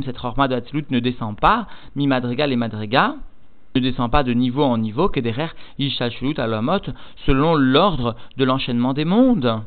cette 0.05 0.19
Chorma 0.19 0.49
de 0.49 0.61
ne 0.91 1.01
descend 1.01 1.39
pas, 1.39 1.67
mi 1.97 2.07
madriga 2.07 2.47
les 2.47 2.57
madriga, 2.57 3.17
ne 3.75 3.81
descend 3.81 4.11
pas 4.11 4.23
de 4.23 4.33
niveau 4.33 4.63
en 4.63 4.79
niveau, 4.79 5.09
que 5.09 5.21
derrière 5.21 5.55
à 5.99 6.43
Alamot, 6.43 6.81
selon 7.27 7.55
l'ordre 7.55 8.17
de 8.37 8.45
l'enchaînement 8.45 8.93
des 8.93 9.05
mondes. 9.05 9.63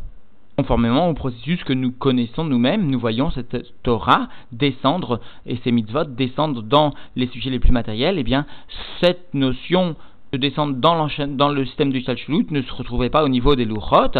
Conformément 0.58 1.10
au 1.10 1.14
processus 1.14 1.64
que 1.64 1.74
nous 1.74 1.92
connaissons 1.92 2.44
nous-mêmes, 2.44 2.90
nous 2.90 3.00
voyons 3.00 3.32
cette 3.32 3.74
Torah 3.84 4.28
descendre 4.52 5.22
et 5.46 5.58
ces 5.64 5.72
mitzvot 5.72 6.04
descendre 6.04 6.62
dans 6.62 6.94
les 7.16 7.28
sujets 7.28 7.50
les 7.50 7.60
plus 7.60 7.72
matériels, 7.72 8.18
et 8.18 8.22
eh 8.22 8.24
bien 8.24 8.46
cette 9.00 9.34
notion 9.34 9.96
de 10.34 10.38
descendre 10.38 10.76
dans, 10.76 11.50
le 11.50 11.66
système 11.66 11.92
du 11.92 12.02
Shalchulut 12.02 12.52
ne 12.52 12.62
se 12.62 12.74
retrouvait 12.74 13.10
pas 13.10 13.24
au 13.24 13.30
niveau 13.30 13.56
des 13.56 13.66
Luchot, 13.66 14.14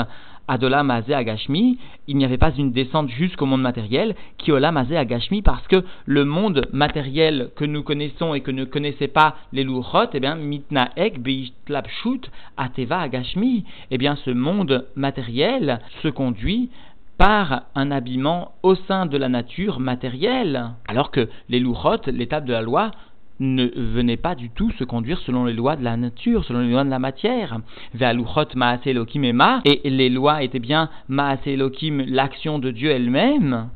Adola 0.48 0.84
Mazé 0.84 1.14
Agashmi, 1.14 1.78
il 2.08 2.18
n'y 2.18 2.26
avait 2.26 2.38
pas 2.38 2.52
une 2.58 2.72
descente 2.72 3.10
jusqu'au 3.10 3.46
monde 3.46 3.62
matériel, 3.62 4.16
qui 4.38 4.52
Ola 4.52 4.72
Mazé 4.72 4.98
Agashmi, 4.98 5.42
parce 5.42 5.68
que 5.68 5.84
le 6.06 6.26
monde 6.26 6.68
matériel 6.74 7.50
que 7.56 7.66
nous 7.66 7.84
connaissons 7.84 8.34
et 8.34 8.42
que 8.42 8.52
ne 8.52 8.66
connaissaient 8.66 9.08
pas 9.08 9.36
les 9.54 9.64
Luchot, 9.64 10.10
eh 10.14 10.20
bien, 10.20 10.36
Mitna 10.36 10.90
Ek 10.96 11.22
Beistlapshut 11.22 12.30
Ateva 12.58 13.00
Agashmi, 13.00 13.66
eh 13.92 13.98
bien, 13.98 14.16
ce 14.16 14.32
monde 14.32 14.88
matériel 14.96 15.80
se 16.02 16.08
conduit 16.08 16.70
par 17.18 17.66
un 17.76 17.92
habillement 17.92 18.54
au 18.64 18.74
sein 18.74 19.06
de 19.06 19.16
la 19.16 19.30
nature 19.30 19.80
matérielle, 19.80 20.72
alors 20.88 21.12
que 21.12 21.30
les 21.50 21.60
louchot, 21.60 22.08
l'étape 22.08 22.46
de 22.46 22.54
la 22.54 22.64
loi, 22.64 22.92
ne 23.42 23.68
venait 23.76 24.18
pas 24.18 24.36
du 24.36 24.50
tout 24.50 24.72
se 24.72 24.84
conduire 24.84 25.20
selon 25.20 25.46
les 25.46 25.54
lois 25.54 25.76
de 25.76 25.84
la 25.84 25.98
nature, 25.98 26.46
selon 26.46 26.62
les 26.62 26.72
lois 26.72 26.84
de 26.84 26.90
la 26.90 27.00
matière. 27.00 27.60
Ve'aluchot 27.96 28.50
et 29.66 29.90
les 29.90 30.10
lois 30.10 30.44
étaient 30.44 30.60
bien 30.60 30.90
l'action 31.10 32.60
de 32.60 32.72
Dieu 32.72 32.92
elle-même. 32.92 33.70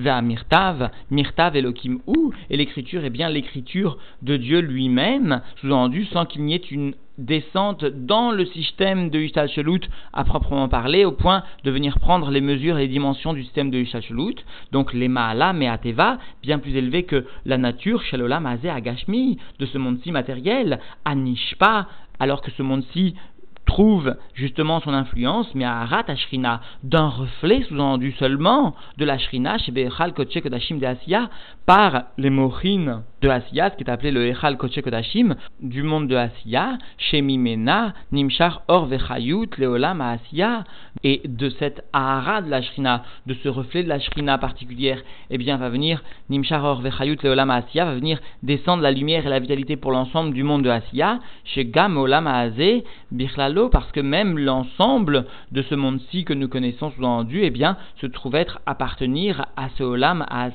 Mirtav 0.00 1.56
Elohim 1.56 1.98
ou, 2.06 2.32
et 2.48 2.56
l'écriture 2.56 3.04
est 3.04 3.10
bien 3.10 3.28
l'écriture 3.28 3.98
de 4.22 4.36
Dieu 4.36 4.60
lui-même, 4.60 5.42
sous-entendu 5.60 6.06
sans 6.06 6.24
qu'il 6.24 6.44
n'y 6.44 6.54
ait 6.54 6.58
une 6.58 6.94
descente 7.20 7.84
dans 7.84 8.32
le 8.32 8.44
système 8.46 9.10
de 9.10 9.18
Yushtal 9.18 9.48
à 10.12 10.24
proprement 10.24 10.68
parler, 10.68 11.04
au 11.04 11.12
point 11.12 11.42
de 11.64 11.70
venir 11.70 11.98
prendre 12.00 12.30
les 12.30 12.40
mesures 12.40 12.78
et 12.78 12.82
les 12.82 12.88
dimensions 12.88 13.32
du 13.32 13.42
système 13.44 13.70
de 13.70 13.78
Yushtal 13.78 14.02
donc 14.72 14.92
les 14.92 15.08
Maala 15.08 15.52
Meateva, 15.52 16.18
bien 16.42 16.58
plus 16.58 16.74
élevés 16.74 17.04
que 17.04 17.26
la 17.44 17.58
nature, 17.58 18.02
Shalola 18.02 18.40
Mazé 18.40 18.70
Agashmi, 18.70 19.38
de 19.58 19.66
ce 19.66 19.78
monde-ci 19.78 20.10
matériel, 20.10 20.80
Anishpa, 21.04 21.86
alors 22.18 22.42
que 22.42 22.50
ce 22.50 22.62
monde-ci 22.62 23.14
trouve 23.66 24.16
justement 24.34 24.80
son 24.80 24.92
influence, 24.92 25.48
mais 25.54 25.64
à 25.64 25.80
Arat 25.80 26.04
Ashrina, 26.08 26.60
d'un 26.82 27.08
reflet 27.08 27.62
sous-entendu 27.68 28.12
seulement 28.18 28.74
de 28.98 29.04
la 29.04 29.18
Shrina 29.18 29.58
chez 29.58 29.70
Bechal 29.70 30.12
Kodashim 30.12 30.78
de 30.78 30.86
Asiya, 30.86 31.30
par 31.66 32.04
les 32.18 32.30
Mochines 32.30 33.02
de 33.20 33.28
Asiya, 33.28 33.70
ce 33.70 33.76
qui 33.76 33.84
est 33.84 33.90
appelé 33.90 34.10
le 34.10 34.26
Echal 34.26 34.56
Koche 34.56 34.80
Kodashim, 34.80 35.34
du 35.60 35.82
monde 35.82 36.08
de 36.08 36.16
Asiya, 36.16 36.78
chez 36.98 37.22
Mimena, 37.22 37.94
Nimshar 38.12 38.62
Or 38.68 38.86
Vechayut, 38.86 39.48
Leolam 39.58 40.00
Asiya, 40.00 40.64
et 41.02 41.22
de 41.24 41.50
cette 41.50 41.84
Ahara 41.92 42.42
de 42.42 42.50
la 42.50 42.62
Shrina, 42.62 43.02
de 43.26 43.34
ce 43.34 43.48
reflet 43.48 43.82
de 43.82 43.88
la 43.88 43.98
Shrina 43.98 44.38
particulière, 44.38 45.02
eh 45.30 45.38
bien 45.38 45.56
va 45.56 45.68
venir 45.68 46.02
Nimshar 46.28 46.64
Or 46.64 46.80
Vechayut, 46.80 47.18
Leolam 47.22 47.50
Asiya, 47.50 47.84
va 47.86 47.94
venir 47.94 48.20
descendre 48.42 48.82
la 48.82 48.92
lumière 48.92 49.26
et 49.26 49.30
la 49.30 49.38
vitalité 49.38 49.76
pour 49.76 49.92
l'ensemble 49.92 50.32
du 50.32 50.42
monde 50.42 50.62
de 50.62 50.70
Asiya, 50.70 51.20
chez 51.44 51.64
Gam 51.64 51.96
Olam 51.96 52.26
Aze, 52.26 52.82
Bichlalo, 53.10 53.68
parce 53.68 53.90
que 53.92 54.00
même 54.00 54.38
l'ensemble 54.38 55.26
de 55.52 55.62
ce 55.62 55.74
monde-ci 55.74 56.24
que 56.24 56.32
nous 56.32 56.48
connaissons 56.48 56.90
sous-entendu, 56.92 57.40
eh 57.42 57.50
bien, 57.50 57.76
se 58.00 58.06
trouve 58.06 58.34
être 58.34 58.60
appartenir 58.66 59.46
à 59.56 59.68
ce 59.76 59.82
Olam, 59.82 60.24
à 60.28 60.50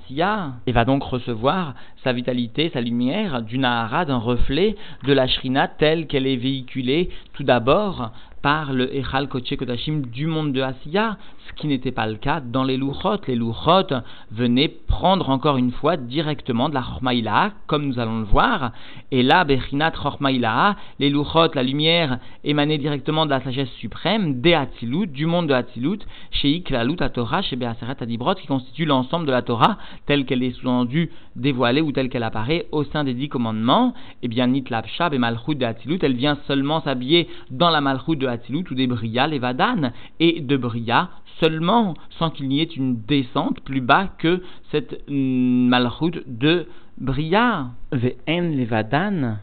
et 0.67 0.72
va 0.72 0.86
donc 0.86 1.03
recevoir 1.03 1.74
sa 2.03 2.13
vitalité, 2.13 2.54
sa 2.74 2.81
lumière, 2.81 3.41
du 3.41 3.57
Nahara, 3.57 4.05
d'un 4.05 4.17
reflet 4.17 4.75
de 5.05 5.13
la 5.13 5.27
Shrina 5.27 5.67
telle 5.67 6.07
qu'elle 6.07 6.25
est 6.25 6.38
véhiculée 6.38 7.09
tout 7.33 7.43
d'abord 7.43 8.12
par 8.46 8.74
le 8.74 8.96
Echal 8.96 9.28
Koche 9.28 9.56
Kodashim 9.58 10.02
du 10.02 10.28
monde 10.28 10.54
de 10.54 10.62
Asiya, 10.62 11.18
ce 11.48 11.54
qui 11.54 11.66
n'était 11.66 11.92
pas 11.92 12.06
le 12.06 12.14
cas 12.14 12.42
dans 12.42 12.64
les 12.64 12.78
Luchot. 12.78 13.18
Les 13.28 13.36
Luchot 13.36 13.88
venaient 14.32 14.68
prendre 14.68 15.32
encore 15.32 15.58
une 15.58 15.72
fois 15.72 15.98
directement 15.98 16.70
de 16.70 16.75
la 16.75 16.84
Chormaïla, 16.84 17.54
comme 17.66 17.88
nous 17.88 17.98
allons 17.98 18.20
le 18.20 18.25
voir. 18.25 18.72
Et 19.10 19.24
là, 19.24 19.46
Bechinat 19.46 19.94
Chormaïla, 19.94 20.75
les 21.00 21.10
Luchot, 21.10 21.56
la 21.56 21.64
lumière 21.64 22.20
émanait 22.44 22.78
directement 22.78 23.25
de 23.25 23.32
la 23.32 23.42
sagesse 23.42 23.72
suprême, 23.80 24.42
des 24.42 24.54
Hatzilut, 24.54 25.08
du 25.08 25.25
monde 25.25 25.48
de 25.48 25.54
Hatzilut, 25.54 26.06
chez 26.30 26.52
Iklalut, 26.52 26.98
à 27.00 27.10
Torah, 27.10 27.42
chez 27.42 27.56
Beaseret 27.56 27.96
Adibrot, 28.00 28.36
qui 28.36 28.46
constitue 28.46 28.86
l'ensemble 28.86 29.25
de 29.25 29.32
la 29.32 29.42
Torah, 29.42 29.80
telle 30.06 30.24
qu'elle 30.25 30.44
est 30.44 30.52
sous-endue, 30.52 31.10
dévoilée 31.36 31.82
ou 31.82 31.92
telle 31.92 32.10
qu'elle 32.10 32.22
apparaît 32.22 32.68
au 32.72 32.84
sein 32.84 33.04
des 33.04 33.16
dix 33.16 33.28
commandements. 33.28 33.96
Et 34.22 34.25
eh 34.25 34.28
bien, 34.28 34.46
Nitlapshab 34.46 35.16
et 35.16 35.18
de 35.18 35.66
Hatzilut, 35.66 36.00
elle 36.04 36.16
vient 36.16 36.38
seulement 36.48 36.82
s'habiller 36.82 37.28
dans 37.50 37.72
la 37.72 37.82
Malchut 37.82 38.18
de 38.18 38.35
Hatzilut 38.36 38.65
ou 38.72 38.75
des 38.75 38.88
Bria, 38.88 39.27
les 39.27 39.39
Vadan, 39.39 39.92
et 40.20 40.42
de 40.42 40.58
Bria 40.58 41.10
seulement, 41.39 41.96
sans 42.18 42.30
qu'il 42.30 42.48
n'y 42.48 42.62
ait 42.62 42.63
une 42.63 43.01
descente 43.01 43.60
plus 43.62 43.82
bas 43.82 44.10
que 44.18 44.42
cette 44.72 45.04
mm, 45.10 45.68
malchut 45.68 46.24
de 46.27 46.68
Bria. 46.98 47.68
Levadan, 47.92 49.38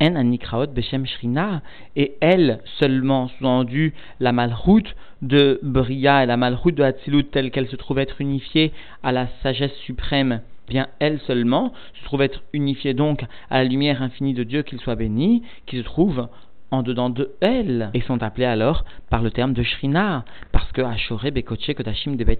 anikraot 0.00 0.66
shrina, 1.04 1.62
et 1.96 2.14
elle 2.20 2.60
seulement, 2.78 3.28
sous-entendu, 3.28 3.94
la 4.20 4.32
malchut 4.32 4.94
de 5.22 5.58
Bria 5.62 6.22
et 6.22 6.26
la 6.26 6.36
malchut 6.36 6.72
de 6.72 6.82
Hatzilut 6.82 7.24
telle 7.24 7.50
qu'elle 7.50 7.68
se 7.68 7.76
trouve 7.76 7.98
être 7.98 8.20
unifiée 8.20 8.72
à 9.02 9.12
la 9.12 9.28
sagesse 9.42 9.74
suprême, 9.84 10.40
bien 10.68 10.88
elle 10.98 11.20
seulement 11.20 11.72
se 11.94 12.04
trouve 12.04 12.22
être 12.22 12.42
unifiée 12.52 12.94
donc 12.94 13.24
à 13.50 13.58
la 13.58 13.64
lumière 13.64 14.02
infinie 14.02 14.34
de 14.34 14.44
Dieu 14.44 14.62
qu'il 14.62 14.80
soit 14.80 14.96
béni, 14.96 15.42
qui 15.66 15.78
se 15.78 15.82
trouve 15.82 16.28
en 16.70 16.82
dedans 16.82 17.10
de 17.10 17.32
elle. 17.40 17.90
Et 17.94 18.00
sont 18.00 18.22
appelés 18.22 18.46
alors 18.46 18.84
par 19.10 19.22
le 19.22 19.30
terme 19.30 19.52
de 19.52 19.62
Shrina, 19.62 20.24
parce 20.52 20.70
que 20.72 20.82
Ashore 20.82 21.30
Bekoche 21.32 21.74
Kodashim 21.74 22.16
de 22.16 22.24
Bet 22.24 22.38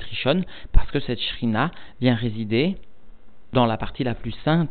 parce 0.73 0.91
que 0.91 1.01
cette 1.01 1.21
Shrina 1.21 1.71
vient 2.01 2.15
résider 2.15 2.77
dans 3.53 3.67
la 3.67 3.77
partie 3.77 4.05
la 4.05 4.15
plus 4.15 4.35
sainte, 4.45 4.71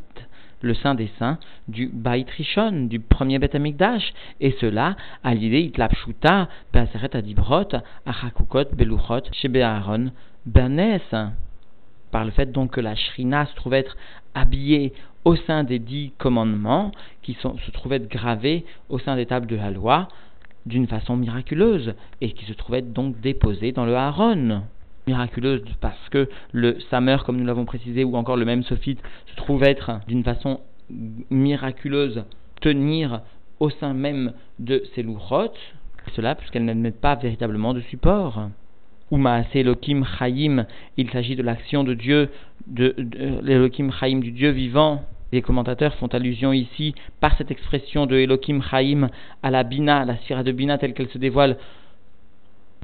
le 0.62 0.74
saint 0.74 0.96
des 0.96 1.10
saints 1.20 1.38
du 1.68 1.88
Bait 1.88 2.26
Rishon, 2.38 2.88
du 2.88 3.00
premier 3.00 3.40
Bet 3.40 3.56
Amikdash, 3.56 4.14
et 4.40 4.56
cela 4.60 4.96
à 5.24 5.34
l'idée 5.34 5.62
Itlapshuta, 5.62 6.50
Beaseret 6.74 7.16
Adibrot, 7.16 7.70
Achakukot, 8.06 8.76
Beluchot, 8.76 9.32
Shebe 9.32 9.58
Aaron, 9.58 10.12
Bernes 10.46 11.34
par 12.16 12.24
le 12.24 12.32
fait 12.32 12.50
donc 12.50 12.72
que 12.72 12.80
la 12.80 12.96
shrina 12.96 13.46
se 13.46 13.56
trouve 13.56 13.74
être 13.74 13.98
habillée 14.36 14.94
au 15.26 15.36
sein 15.36 15.66
des 15.66 15.80
dix 15.80 16.14
commandements, 16.18 16.94
qui 17.24 17.34
se 17.34 17.72
trouvent 17.72 17.92
être 17.92 18.08
gravés 18.08 18.64
au 18.88 19.00
sein 19.00 19.18
des 19.18 19.26
tables 19.26 19.48
de 19.48 19.58
la 19.58 19.70
loi, 19.70 20.08
d'une 20.66 20.88
façon 20.88 21.18
miraculeuse, 21.18 21.94
et 22.22 22.32
qui 22.32 22.46
se 22.46 22.54
trouvent 22.54 22.76
être 22.76 22.94
donc 22.94 23.20
déposés 23.20 23.74
dans 23.74 23.84
le 23.84 23.98
Haron. 23.98 24.62
Miraculeuse 25.08 25.62
parce 25.82 26.08
que 26.10 26.30
le 26.54 26.80
Samer, 26.90 27.18
comme 27.26 27.36
nous 27.36 27.46
l'avons 27.46 27.66
précisé, 27.66 28.06
ou 28.06 28.16
encore 28.16 28.38
le 28.38 28.46
même 28.46 28.64
Sophite, 28.64 29.02
se 29.26 29.36
trouve 29.36 29.66
être 29.66 30.00
d'une 30.08 30.24
façon 30.24 30.62
miraculeuse 31.30 32.24
tenir 32.62 33.24
au 33.60 33.70
sein 33.70 33.94
même 33.94 34.32
de 34.60 34.84
ces 34.96 35.04
lourotes, 35.04 35.60
Cela 36.16 36.36
puisqu'elles 36.36 36.64
n'admettent 36.64 37.02
pas 37.02 37.16
véritablement 37.16 37.74
de 37.74 37.82
support. 37.82 38.52
Ou 39.12 39.20
Elohim 39.54 40.04
Chaim, 40.18 40.66
il 40.98 41.10
s'agit 41.12 41.36
de 41.36 41.44
l'action 41.44 41.84
de 41.84 41.94
Dieu, 41.94 42.30
de, 42.68 42.96
l'Elohim 43.44 43.92
Chaim 43.92 44.20
du 44.20 44.32
Dieu 44.32 44.50
vivant. 44.50 45.04
Les 45.32 45.42
commentateurs 45.42 45.94
font 45.96 46.08
allusion 46.08 46.54
ici, 46.54 46.96
par 47.20 47.38
cette 47.38 47.52
expression 47.52 48.06
de 48.06 48.16
Elohim 48.16 48.62
Chaim, 48.62 49.10
à 49.44 49.52
la 49.52 49.64
Bina, 49.64 50.06
la 50.06 50.18
Sphira 50.18 50.44
de 50.44 50.52
Bina 50.52 50.78
telle 50.78 50.94
qu'elle 50.94 51.10
se 51.10 51.18
dévoile 51.18 51.58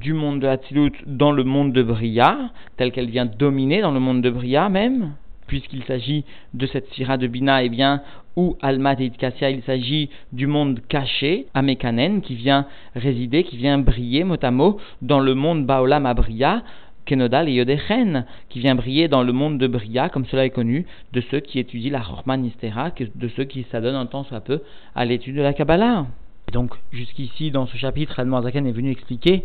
du 0.02 0.14
monde 0.14 0.40
de 0.40 0.48
Hatzilut 0.48 0.94
dans 1.06 1.32
le 1.32 1.44
monde 1.44 1.74
de 1.74 1.84
Bria, 1.84 2.52
telle 2.78 2.92
qu'elle 2.92 3.10
vient 3.10 3.26
dominer 3.26 3.82
dans 3.82 3.92
le 3.92 4.00
monde 4.00 4.22
de 4.22 4.30
Bria 4.30 4.70
même, 4.70 5.14
puisqu'il 5.48 5.84
s'agit 5.84 6.24
de 6.54 6.66
cette 6.66 6.88
Sphira 6.90 7.18
de 7.18 7.28
Bina, 7.28 7.64
eh 7.64 7.70
bien, 7.70 8.02
ou 8.36 8.58
Almat 8.62 8.96
et 9.00 9.06
Itkassia, 9.06 9.50
il 9.50 9.62
s'agit 9.64 10.10
du 10.32 10.48
monde 10.48 10.80
caché, 10.88 11.48
Amekanen, 11.54 12.22
qui 12.22 12.36
vient 12.36 12.66
résider, 12.96 13.44
qui 13.44 13.58
vient 13.58 13.78
briller 13.78 14.24
mot 14.24 14.38
à 14.42 14.52
mot 14.52 14.80
dans 15.02 15.20
le 15.20 15.36
monde 15.36 15.66
Baolam 15.66 16.06
Abria, 16.06 16.64
Kenodal 17.06 17.50
et 17.50 17.54
Yodechen, 17.54 18.26
qui 18.50 18.60
vient 18.60 18.76
briller 18.76 19.08
dans 19.08 19.24
le 19.24 19.34
monde 19.34 19.58
de 19.58 19.68
Bria, 19.68 20.10
comme 20.10 20.26
cela 20.26 20.46
est 20.46 20.52
connu, 20.52 20.86
de 21.14 21.22
ceux 21.32 21.40
qui 21.40 21.60
étudient 21.60 21.92
la 21.92 22.02
Rochman 22.02 22.38
de 22.38 23.28
ceux 23.36 23.44
qui 23.44 23.66
s'adonnent 23.72 23.96
un 23.96 24.06
temps 24.06 24.24
soit 24.24 24.42
peu 24.42 24.62
à 24.96 25.06
l'étude 25.06 25.36
de 25.36 25.42
la 25.42 25.54
Kabbalah. 25.54 26.06
donc, 26.54 26.74
jusqu'ici, 26.92 27.52
dans 27.52 27.66
ce 27.66 27.78
chapitre, 27.78 28.20
Admoazaken 28.20 28.68
est 28.68 28.72
venu 28.72 28.92
expliquer 28.92 29.44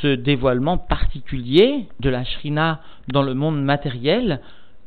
ce 0.00 0.14
dévoilement 0.14 0.78
particulier 0.78 1.86
de 2.00 2.10
la 2.10 2.24
Shrina 2.24 2.80
dans 3.08 3.22
le 3.22 3.34
monde 3.34 3.62
matériel, 3.62 4.40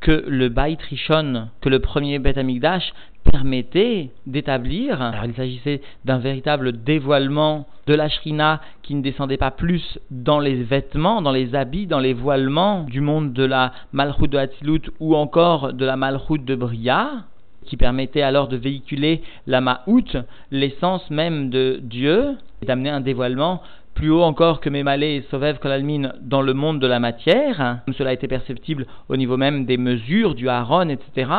que 0.05 0.23
le 0.27 0.49
Bait 0.49 0.77
Rishon, 0.87 1.47
que 1.61 1.69
le 1.69 1.79
premier 1.79 2.19
Beth 2.19 2.37
Amigdash 2.37 2.93
permettait 3.23 4.11
d'établir. 4.27 5.11
Il 5.25 5.33
s'agissait 5.33 5.81
d'un 6.05 6.19
véritable 6.19 6.83
dévoilement 6.83 7.65
de 7.87 7.95
la 7.95 8.07
Shrina 8.07 8.61
qui 8.83 8.93
ne 8.93 9.01
descendait 9.01 9.37
pas 9.37 9.49
plus 9.49 9.97
dans 10.11 10.39
les 10.39 10.61
vêtements, 10.61 11.23
dans 11.23 11.31
les 11.31 11.55
habits, 11.55 11.87
dans 11.87 11.97
les 11.97 12.13
voilements 12.13 12.83
du 12.83 13.01
monde 13.01 13.33
de 13.33 13.45
la 13.45 13.71
Malchut 13.93 14.27
de 14.27 14.37
Hatzilut 14.37 14.91
ou 14.99 15.15
encore 15.15 15.73
de 15.73 15.85
la 15.85 15.95
Malchut 15.95 16.37
de 16.37 16.53
Bria, 16.53 17.23
qui 17.65 17.75
permettait 17.75 18.21
alors 18.21 18.47
de 18.47 18.57
véhiculer 18.57 19.23
la 19.47 19.59
Ma'out, 19.59 20.17
l'essence 20.51 21.09
même 21.09 21.49
de 21.49 21.79
Dieu, 21.81 22.35
et 22.61 22.67
d'amener 22.67 22.91
un 22.91 23.01
dévoilement 23.01 23.63
plus 23.95 24.11
haut 24.11 24.21
encore 24.21 24.59
que 24.59 24.69
Mémalé 24.69 25.15
et 25.15 25.21
Sovev 25.31 25.57
Kolalmin 25.57 26.11
dans 26.21 26.41
le 26.41 26.53
monde 26.53 26.79
de 26.79 26.85
la 26.85 26.99
matière, 26.99 27.79
comme 27.85 27.93
cela 27.95 28.11
a 28.11 28.13
été 28.13 28.27
perceptible 28.27 28.85
au 29.09 29.15
niveau 29.17 29.37
même 29.37 29.65
des 29.65 29.77
mesures 29.77 30.35
du 30.35 30.49
Haron, 30.49 30.89
etc. 30.89 31.31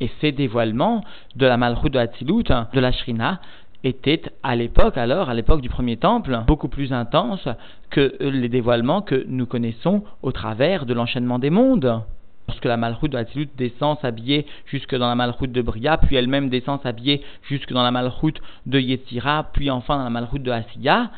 Et 0.00 0.08
ces 0.20 0.32
dévoilements 0.32 1.02
de 1.34 1.46
la 1.46 1.56
Malchut 1.56 1.90
de 1.90 1.98
Hatzilut, 1.98 2.44
de 2.72 2.80
la 2.80 2.92
Shrina, 2.92 3.40
étaient 3.82 4.22
à 4.42 4.54
l'époque, 4.56 4.96
alors, 4.96 5.28
à 5.28 5.34
l'époque 5.34 5.60
du 5.60 5.68
premier 5.68 5.96
temple, 5.96 6.40
beaucoup 6.46 6.68
plus 6.68 6.92
intenses 6.92 7.48
que 7.90 8.16
les 8.20 8.48
dévoilements 8.48 9.02
que 9.02 9.24
nous 9.28 9.46
connaissons 9.46 10.02
au 10.22 10.32
travers 10.32 10.86
de 10.86 10.94
l'enchaînement 10.94 11.38
des 11.38 11.50
mondes. 11.50 12.02
Lorsque 12.48 12.64
la 12.64 12.76
Malchut 12.76 13.08
de 13.08 13.16
Hatzilut 13.16 13.48
descend 13.56 13.98
s'habiller 13.98 14.46
jusque 14.66 14.94
dans 14.94 15.08
la 15.08 15.16
Malchut 15.16 15.48
de 15.48 15.62
Bria, 15.62 15.96
puis 15.98 16.14
elle-même 16.14 16.48
descend 16.48 16.80
s'habiller 16.82 17.22
jusque 17.42 17.72
dans 17.72 17.82
la 17.82 17.90
Malchut 17.90 18.34
de 18.66 18.78
Yetzira, 18.78 19.50
puis 19.52 19.70
enfin 19.70 19.98
dans 19.98 20.04
la 20.04 20.10
Malchut 20.10 20.38
de 20.38 20.52
Asiya, 20.52 21.10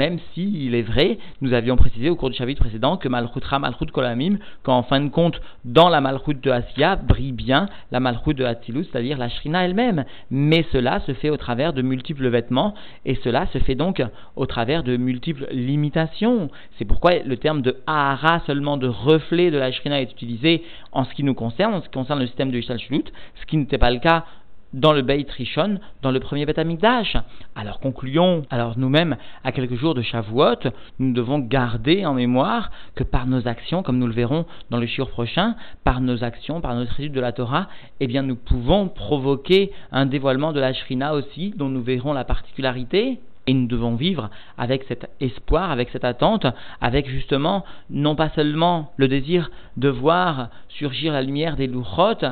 même 0.00 0.18
si, 0.32 0.50
il 0.64 0.74
est 0.74 0.80
vrai, 0.80 1.18
nous 1.42 1.52
avions 1.52 1.76
précisé 1.76 2.08
au 2.08 2.16
cours 2.16 2.30
du 2.30 2.36
chapitre 2.36 2.62
précédent 2.62 2.96
que 2.96 3.06
Malchutra, 3.06 3.58
Malchut 3.58 3.90
Kolamim, 3.92 4.38
qu'en 4.62 4.82
fin 4.82 4.98
de 4.98 5.10
compte, 5.10 5.38
dans 5.66 5.90
la 5.90 6.00
Malchut 6.00 6.40
de 6.42 6.50
Asiya, 6.50 6.96
brille 6.96 7.32
bien 7.32 7.68
la 7.92 8.00
Malchut 8.00 8.32
de 8.32 8.44
Hatzilus, 8.44 8.86
c'est-à-dire 8.90 9.18
la 9.18 9.28
Shrina 9.28 9.62
elle-même. 9.62 10.06
Mais 10.30 10.64
cela 10.72 11.00
se 11.00 11.12
fait 11.12 11.28
au 11.28 11.36
travers 11.36 11.74
de 11.74 11.82
multiples 11.82 12.26
vêtements, 12.28 12.72
et 13.04 13.14
cela 13.16 13.46
se 13.48 13.58
fait 13.58 13.74
donc 13.74 14.02
au 14.36 14.46
travers 14.46 14.84
de 14.84 14.96
multiples 14.96 15.46
limitations. 15.50 16.48
C'est 16.78 16.86
pourquoi 16.86 17.18
le 17.18 17.36
terme 17.36 17.60
de 17.60 17.76
Ahara, 17.86 18.40
seulement 18.46 18.78
de 18.78 18.88
reflet 18.88 19.50
de 19.50 19.58
la 19.58 19.70
Shrina, 19.70 20.00
est 20.00 20.10
utilisé 20.10 20.62
en 20.92 21.04
ce 21.04 21.12
qui 21.12 21.24
nous 21.24 21.34
concerne, 21.34 21.74
en 21.74 21.82
ce 21.82 21.88
qui 21.90 21.92
concerne 21.92 22.20
le 22.20 22.26
système 22.26 22.50
de 22.50 22.56
Ishal 22.56 22.78
ce 22.80 23.46
qui 23.46 23.58
n'était 23.58 23.76
pas 23.76 23.90
le 23.90 23.98
cas 23.98 24.24
dans 24.72 24.92
le 24.92 25.02
Beit 25.02 25.26
Rishon, 25.36 25.80
dans 26.02 26.10
le 26.10 26.20
premier 26.20 26.46
Beit 26.46 26.58
Amikdash. 26.58 27.16
Alors 27.56 27.80
concluons, 27.80 28.42
alors 28.50 28.78
nous-mêmes, 28.78 29.16
à 29.44 29.52
quelques 29.52 29.74
jours 29.74 29.94
de 29.94 30.02
Shavuot, 30.02 30.70
nous 30.98 31.12
devons 31.12 31.38
garder 31.38 32.06
en 32.06 32.14
mémoire 32.14 32.70
que 32.94 33.04
par 33.04 33.26
nos 33.26 33.48
actions, 33.48 33.82
comme 33.82 33.98
nous 33.98 34.06
le 34.06 34.12
verrons 34.12 34.46
dans 34.70 34.78
le 34.78 34.86
shiur 34.86 35.10
prochain, 35.10 35.56
par 35.84 36.00
nos 36.00 36.22
actions, 36.22 36.60
par 36.60 36.74
notre 36.74 36.98
étude 37.00 37.12
de 37.12 37.20
la 37.20 37.32
Torah, 37.32 37.68
eh 38.00 38.06
bien 38.06 38.22
nous 38.22 38.36
pouvons 38.36 38.88
provoquer 38.88 39.72
un 39.92 40.06
dévoilement 40.06 40.52
de 40.52 40.60
la 40.60 40.72
Shrina 40.72 41.14
aussi, 41.14 41.52
dont 41.56 41.68
nous 41.68 41.82
verrons 41.82 42.12
la 42.12 42.24
particularité. 42.24 43.20
Et 43.46 43.54
nous 43.54 43.66
devons 43.66 43.96
vivre 43.96 44.30
avec 44.58 44.84
cet 44.84 45.10
espoir, 45.18 45.70
avec 45.70 45.88
cette 45.90 46.04
attente, 46.04 46.46
avec 46.80 47.08
justement 47.08 47.64
non 47.88 48.14
pas 48.14 48.28
seulement 48.28 48.92
le 48.96 49.08
désir 49.08 49.50
de 49.76 49.88
voir 49.88 50.50
surgir 50.68 51.12
la 51.12 51.22
lumière 51.22 51.56
des 51.56 51.66
louchotes, 51.66 52.26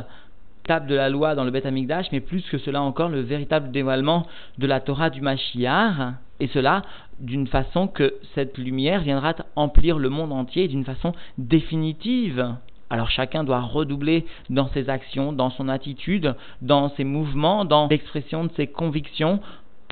de 0.68 0.94
la 0.94 1.08
loi 1.08 1.34
dans 1.34 1.44
le 1.44 1.50
Beth 1.50 1.64
Amikdash, 1.64 2.12
mais 2.12 2.20
plus 2.20 2.42
que 2.50 2.58
cela 2.58 2.82
encore, 2.82 3.08
le 3.08 3.22
véritable 3.22 3.70
dévoilement 3.70 4.26
de 4.58 4.66
la 4.66 4.80
Torah 4.80 5.08
du 5.08 5.22
Mashiach, 5.22 6.12
et 6.40 6.46
cela 6.48 6.82
d'une 7.20 7.46
façon 7.46 7.88
que 7.88 8.14
cette 8.34 8.58
lumière 8.58 9.00
viendra 9.00 9.34
emplir 9.56 9.98
le 9.98 10.10
monde 10.10 10.32
entier 10.32 10.68
d'une 10.68 10.84
façon 10.84 11.12
définitive. 11.38 12.54
Alors 12.90 13.10
chacun 13.10 13.44
doit 13.44 13.60
redoubler 13.60 14.26
dans 14.50 14.68
ses 14.68 14.90
actions, 14.90 15.32
dans 15.32 15.50
son 15.50 15.68
attitude, 15.68 16.36
dans 16.60 16.90
ses 16.90 17.04
mouvements, 17.04 17.64
dans 17.64 17.88
l'expression 17.88 18.44
de 18.44 18.50
ses 18.56 18.66
convictions 18.66 19.40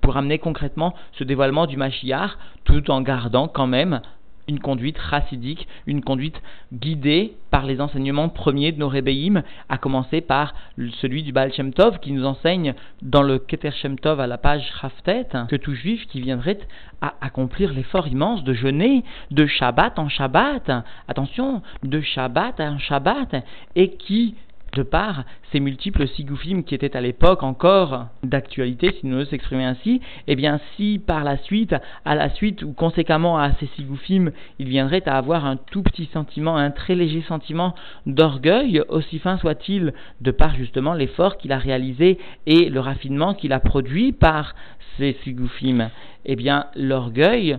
pour 0.03 0.17
amener 0.17 0.39
concrètement 0.39 0.95
ce 1.13 1.25
dévoilement 1.25 1.67
du 1.67 1.77
Mashiach, 1.77 2.37
tout 2.65 2.91
en 2.91 3.01
gardant 3.01 3.49
quand 3.49 3.67
même 3.67 4.03
une 4.49 4.61
conduite 4.61 4.99
chassidique, 5.11 5.67
une 5.87 6.03
conduite 6.03 6.41
guidée 6.73 7.37
par 7.51 7.67
les 7.67 7.81
enseignements 7.81 8.29
premiers 8.29 8.73
de 8.73 8.79
nos 8.79 8.89
rébéim, 8.89 9.43
à 9.69 9.79
commencer 9.79 10.21
par 10.21 10.55
celui 11.01 11.23
du 11.23 11.33
Baal 11.33 11.53
Shem 11.53 11.73
Tov 11.73 11.99
qui 12.01 12.13
nous 12.13 12.25
enseigne 12.25 12.75
dans 13.03 13.23
le 13.23 13.39
Keter 13.39 13.73
Shem 13.73 13.99
Tov 13.99 14.21
à 14.21 14.27
la 14.27 14.39
page 14.39 14.71
Haftet 14.83 15.29
que 15.49 15.57
tout 15.57 15.75
juif 15.75 16.07
qui 16.07 16.21
viendrait 16.21 16.59
à 17.01 17.15
accomplir 17.21 17.73
l'effort 17.73 18.09
immense 18.09 18.45
de 18.45 18.55
jeûner 18.55 19.05
de 19.31 19.47
Shabbat 19.47 19.99
en 19.99 20.09
Shabbat, 20.09 20.71
attention, 21.09 21.63
de 21.83 22.01
Shabbat 22.01 22.61
en 22.61 22.79
Shabbat, 22.79 23.45
et 23.75 23.97
qui 23.97 24.35
de 24.75 24.83
par 24.83 25.25
ces 25.53 25.61
multiples 25.61 26.07
sigoufim 26.09 26.63
qui 26.63 26.75
étaient 26.75 26.97
à 26.97 27.01
l'époque 27.01 27.43
encore 27.43 28.07
d'actualité, 28.23 28.95
si 29.01 29.07
nous 29.07 29.25
s'exprimer 29.25 29.65
ainsi, 29.65 30.01
eh 30.27 30.37
bien 30.37 30.61
si 30.77 31.01
par 31.05 31.25
la 31.25 31.39
suite, 31.39 31.75
à 32.05 32.15
la 32.15 32.31
suite 32.31 32.63
ou 32.63 32.73
conséquemment 32.73 33.39
à 33.39 33.53
ces 33.55 33.67
sigoufim, 33.77 34.33
il 34.59 34.69
viendrait 34.69 35.07
à 35.09 35.17
avoir 35.17 35.47
un 35.47 35.57
tout 35.57 35.83
petit 35.83 36.09
sentiment, 36.13 36.57
un 36.57 36.71
très 36.71 36.95
léger 36.95 37.23
sentiment 37.23 37.75
d'orgueil, 38.07 38.83
aussi 38.89 39.19
fin 39.19 39.39
soit-il, 39.39 39.95
de 40.21 40.31
par 40.31 40.55
justement 40.57 40.95
l'effort 40.95 41.39
qu'il 41.39 41.53
a 41.53 41.59
réalisé 41.59 42.19
et 42.47 42.69
le 42.69 42.81
raffinement 42.81 43.35
qu'il 43.35 43.53
a 43.53 43.61
produit 43.61 44.13
par 44.13 44.55
ces 44.97 45.17
sigoufim, 45.25 45.91
eh 46.25 46.37
bien 46.37 46.67
l'orgueil, 46.75 47.59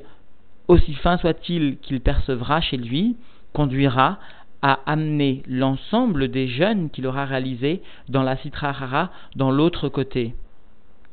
aussi 0.68 0.94
fin 0.94 1.18
soit-il 1.18 1.78
qu'il 1.78 2.02
percevra 2.02 2.62
chez 2.62 2.78
lui, 2.78 3.16
conduira 3.54 4.20
à 4.62 4.80
amener 4.86 5.44
l'ensemble 5.48 6.30
des 6.30 6.48
jeunes 6.48 6.90
qu'il 6.90 7.08
aura 7.08 7.26
réalisés 7.26 7.82
dans 8.10 8.24
la 8.24 8.38
Citrahara 8.38 9.12
dans 9.36 9.52
l'autre 9.52 9.90
côté. 9.90 10.34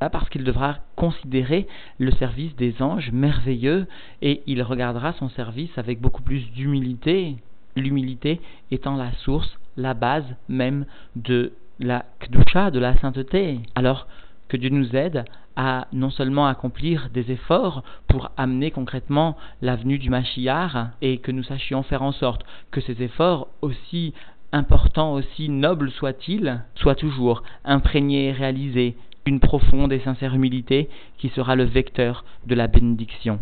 Parce 0.00 0.28
qu'il 0.28 0.44
devra 0.44 0.78
considérer 0.96 1.66
le 1.98 2.10
service 2.12 2.54
des 2.56 2.82
anges 2.82 3.10
merveilleux 3.12 3.86
et 4.20 4.42
il 4.46 4.62
regardera 4.62 5.12
son 5.14 5.30
service 5.30 5.76
avec 5.78 6.00
beaucoup 6.00 6.22
plus 6.22 6.50
d'humilité, 6.52 7.36
l'humilité 7.74 8.40
étant 8.70 8.96
la 8.96 9.12
source, 9.12 9.58
la 9.76 9.94
base 9.94 10.26
même 10.48 10.84
de 11.16 11.52
la 11.80 12.04
Kdusha, 12.20 12.70
de 12.70 12.78
la 12.78 12.96
sainteté. 12.98 13.60
Alors, 13.74 14.06
que 14.54 14.60
Dieu 14.60 14.70
nous 14.70 14.94
aide 14.94 15.24
à 15.56 15.88
non 15.92 16.10
seulement 16.10 16.46
accomplir 16.46 17.08
des 17.12 17.32
efforts 17.32 17.82
pour 18.06 18.30
amener 18.36 18.70
concrètement 18.70 19.36
l'avenue 19.62 19.98
du 19.98 20.10
Mashiach 20.10 20.92
et 21.02 21.18
que 21.18 21.32
nous 21.32 21.42
sachions 21.42 21.82
faire 21.82 22.02
en 22.02 22.12
sorte 22.12 22.46
que 22.70 22.80
ces 22.80 23.02
efforts, 23.02 23.48
aussi 23.62 24.14
importants, 24.52 25.14
aussi 25.14 25.48
nobles 25.48 25.90
soient-ils, 25.90 26.62
soient 26.76 26.94
toujours 26.94 27.42
imprégnés 27.64 28.28
et 28.28 28.32
réalisés 28.32 28.94
d'une 29.26 29.40
profonde 29.40 29.92
et 29.92 29.98
sincère 29.98 30.36
humilité 30.36 30.88
qui 31.18 31.30
sera 31.30 31.56
le 31.56 31.64
vecteur 31.64 32.24
de 32.46 32.54
la 32.54 32.68
bénédiction. 32.68 33.40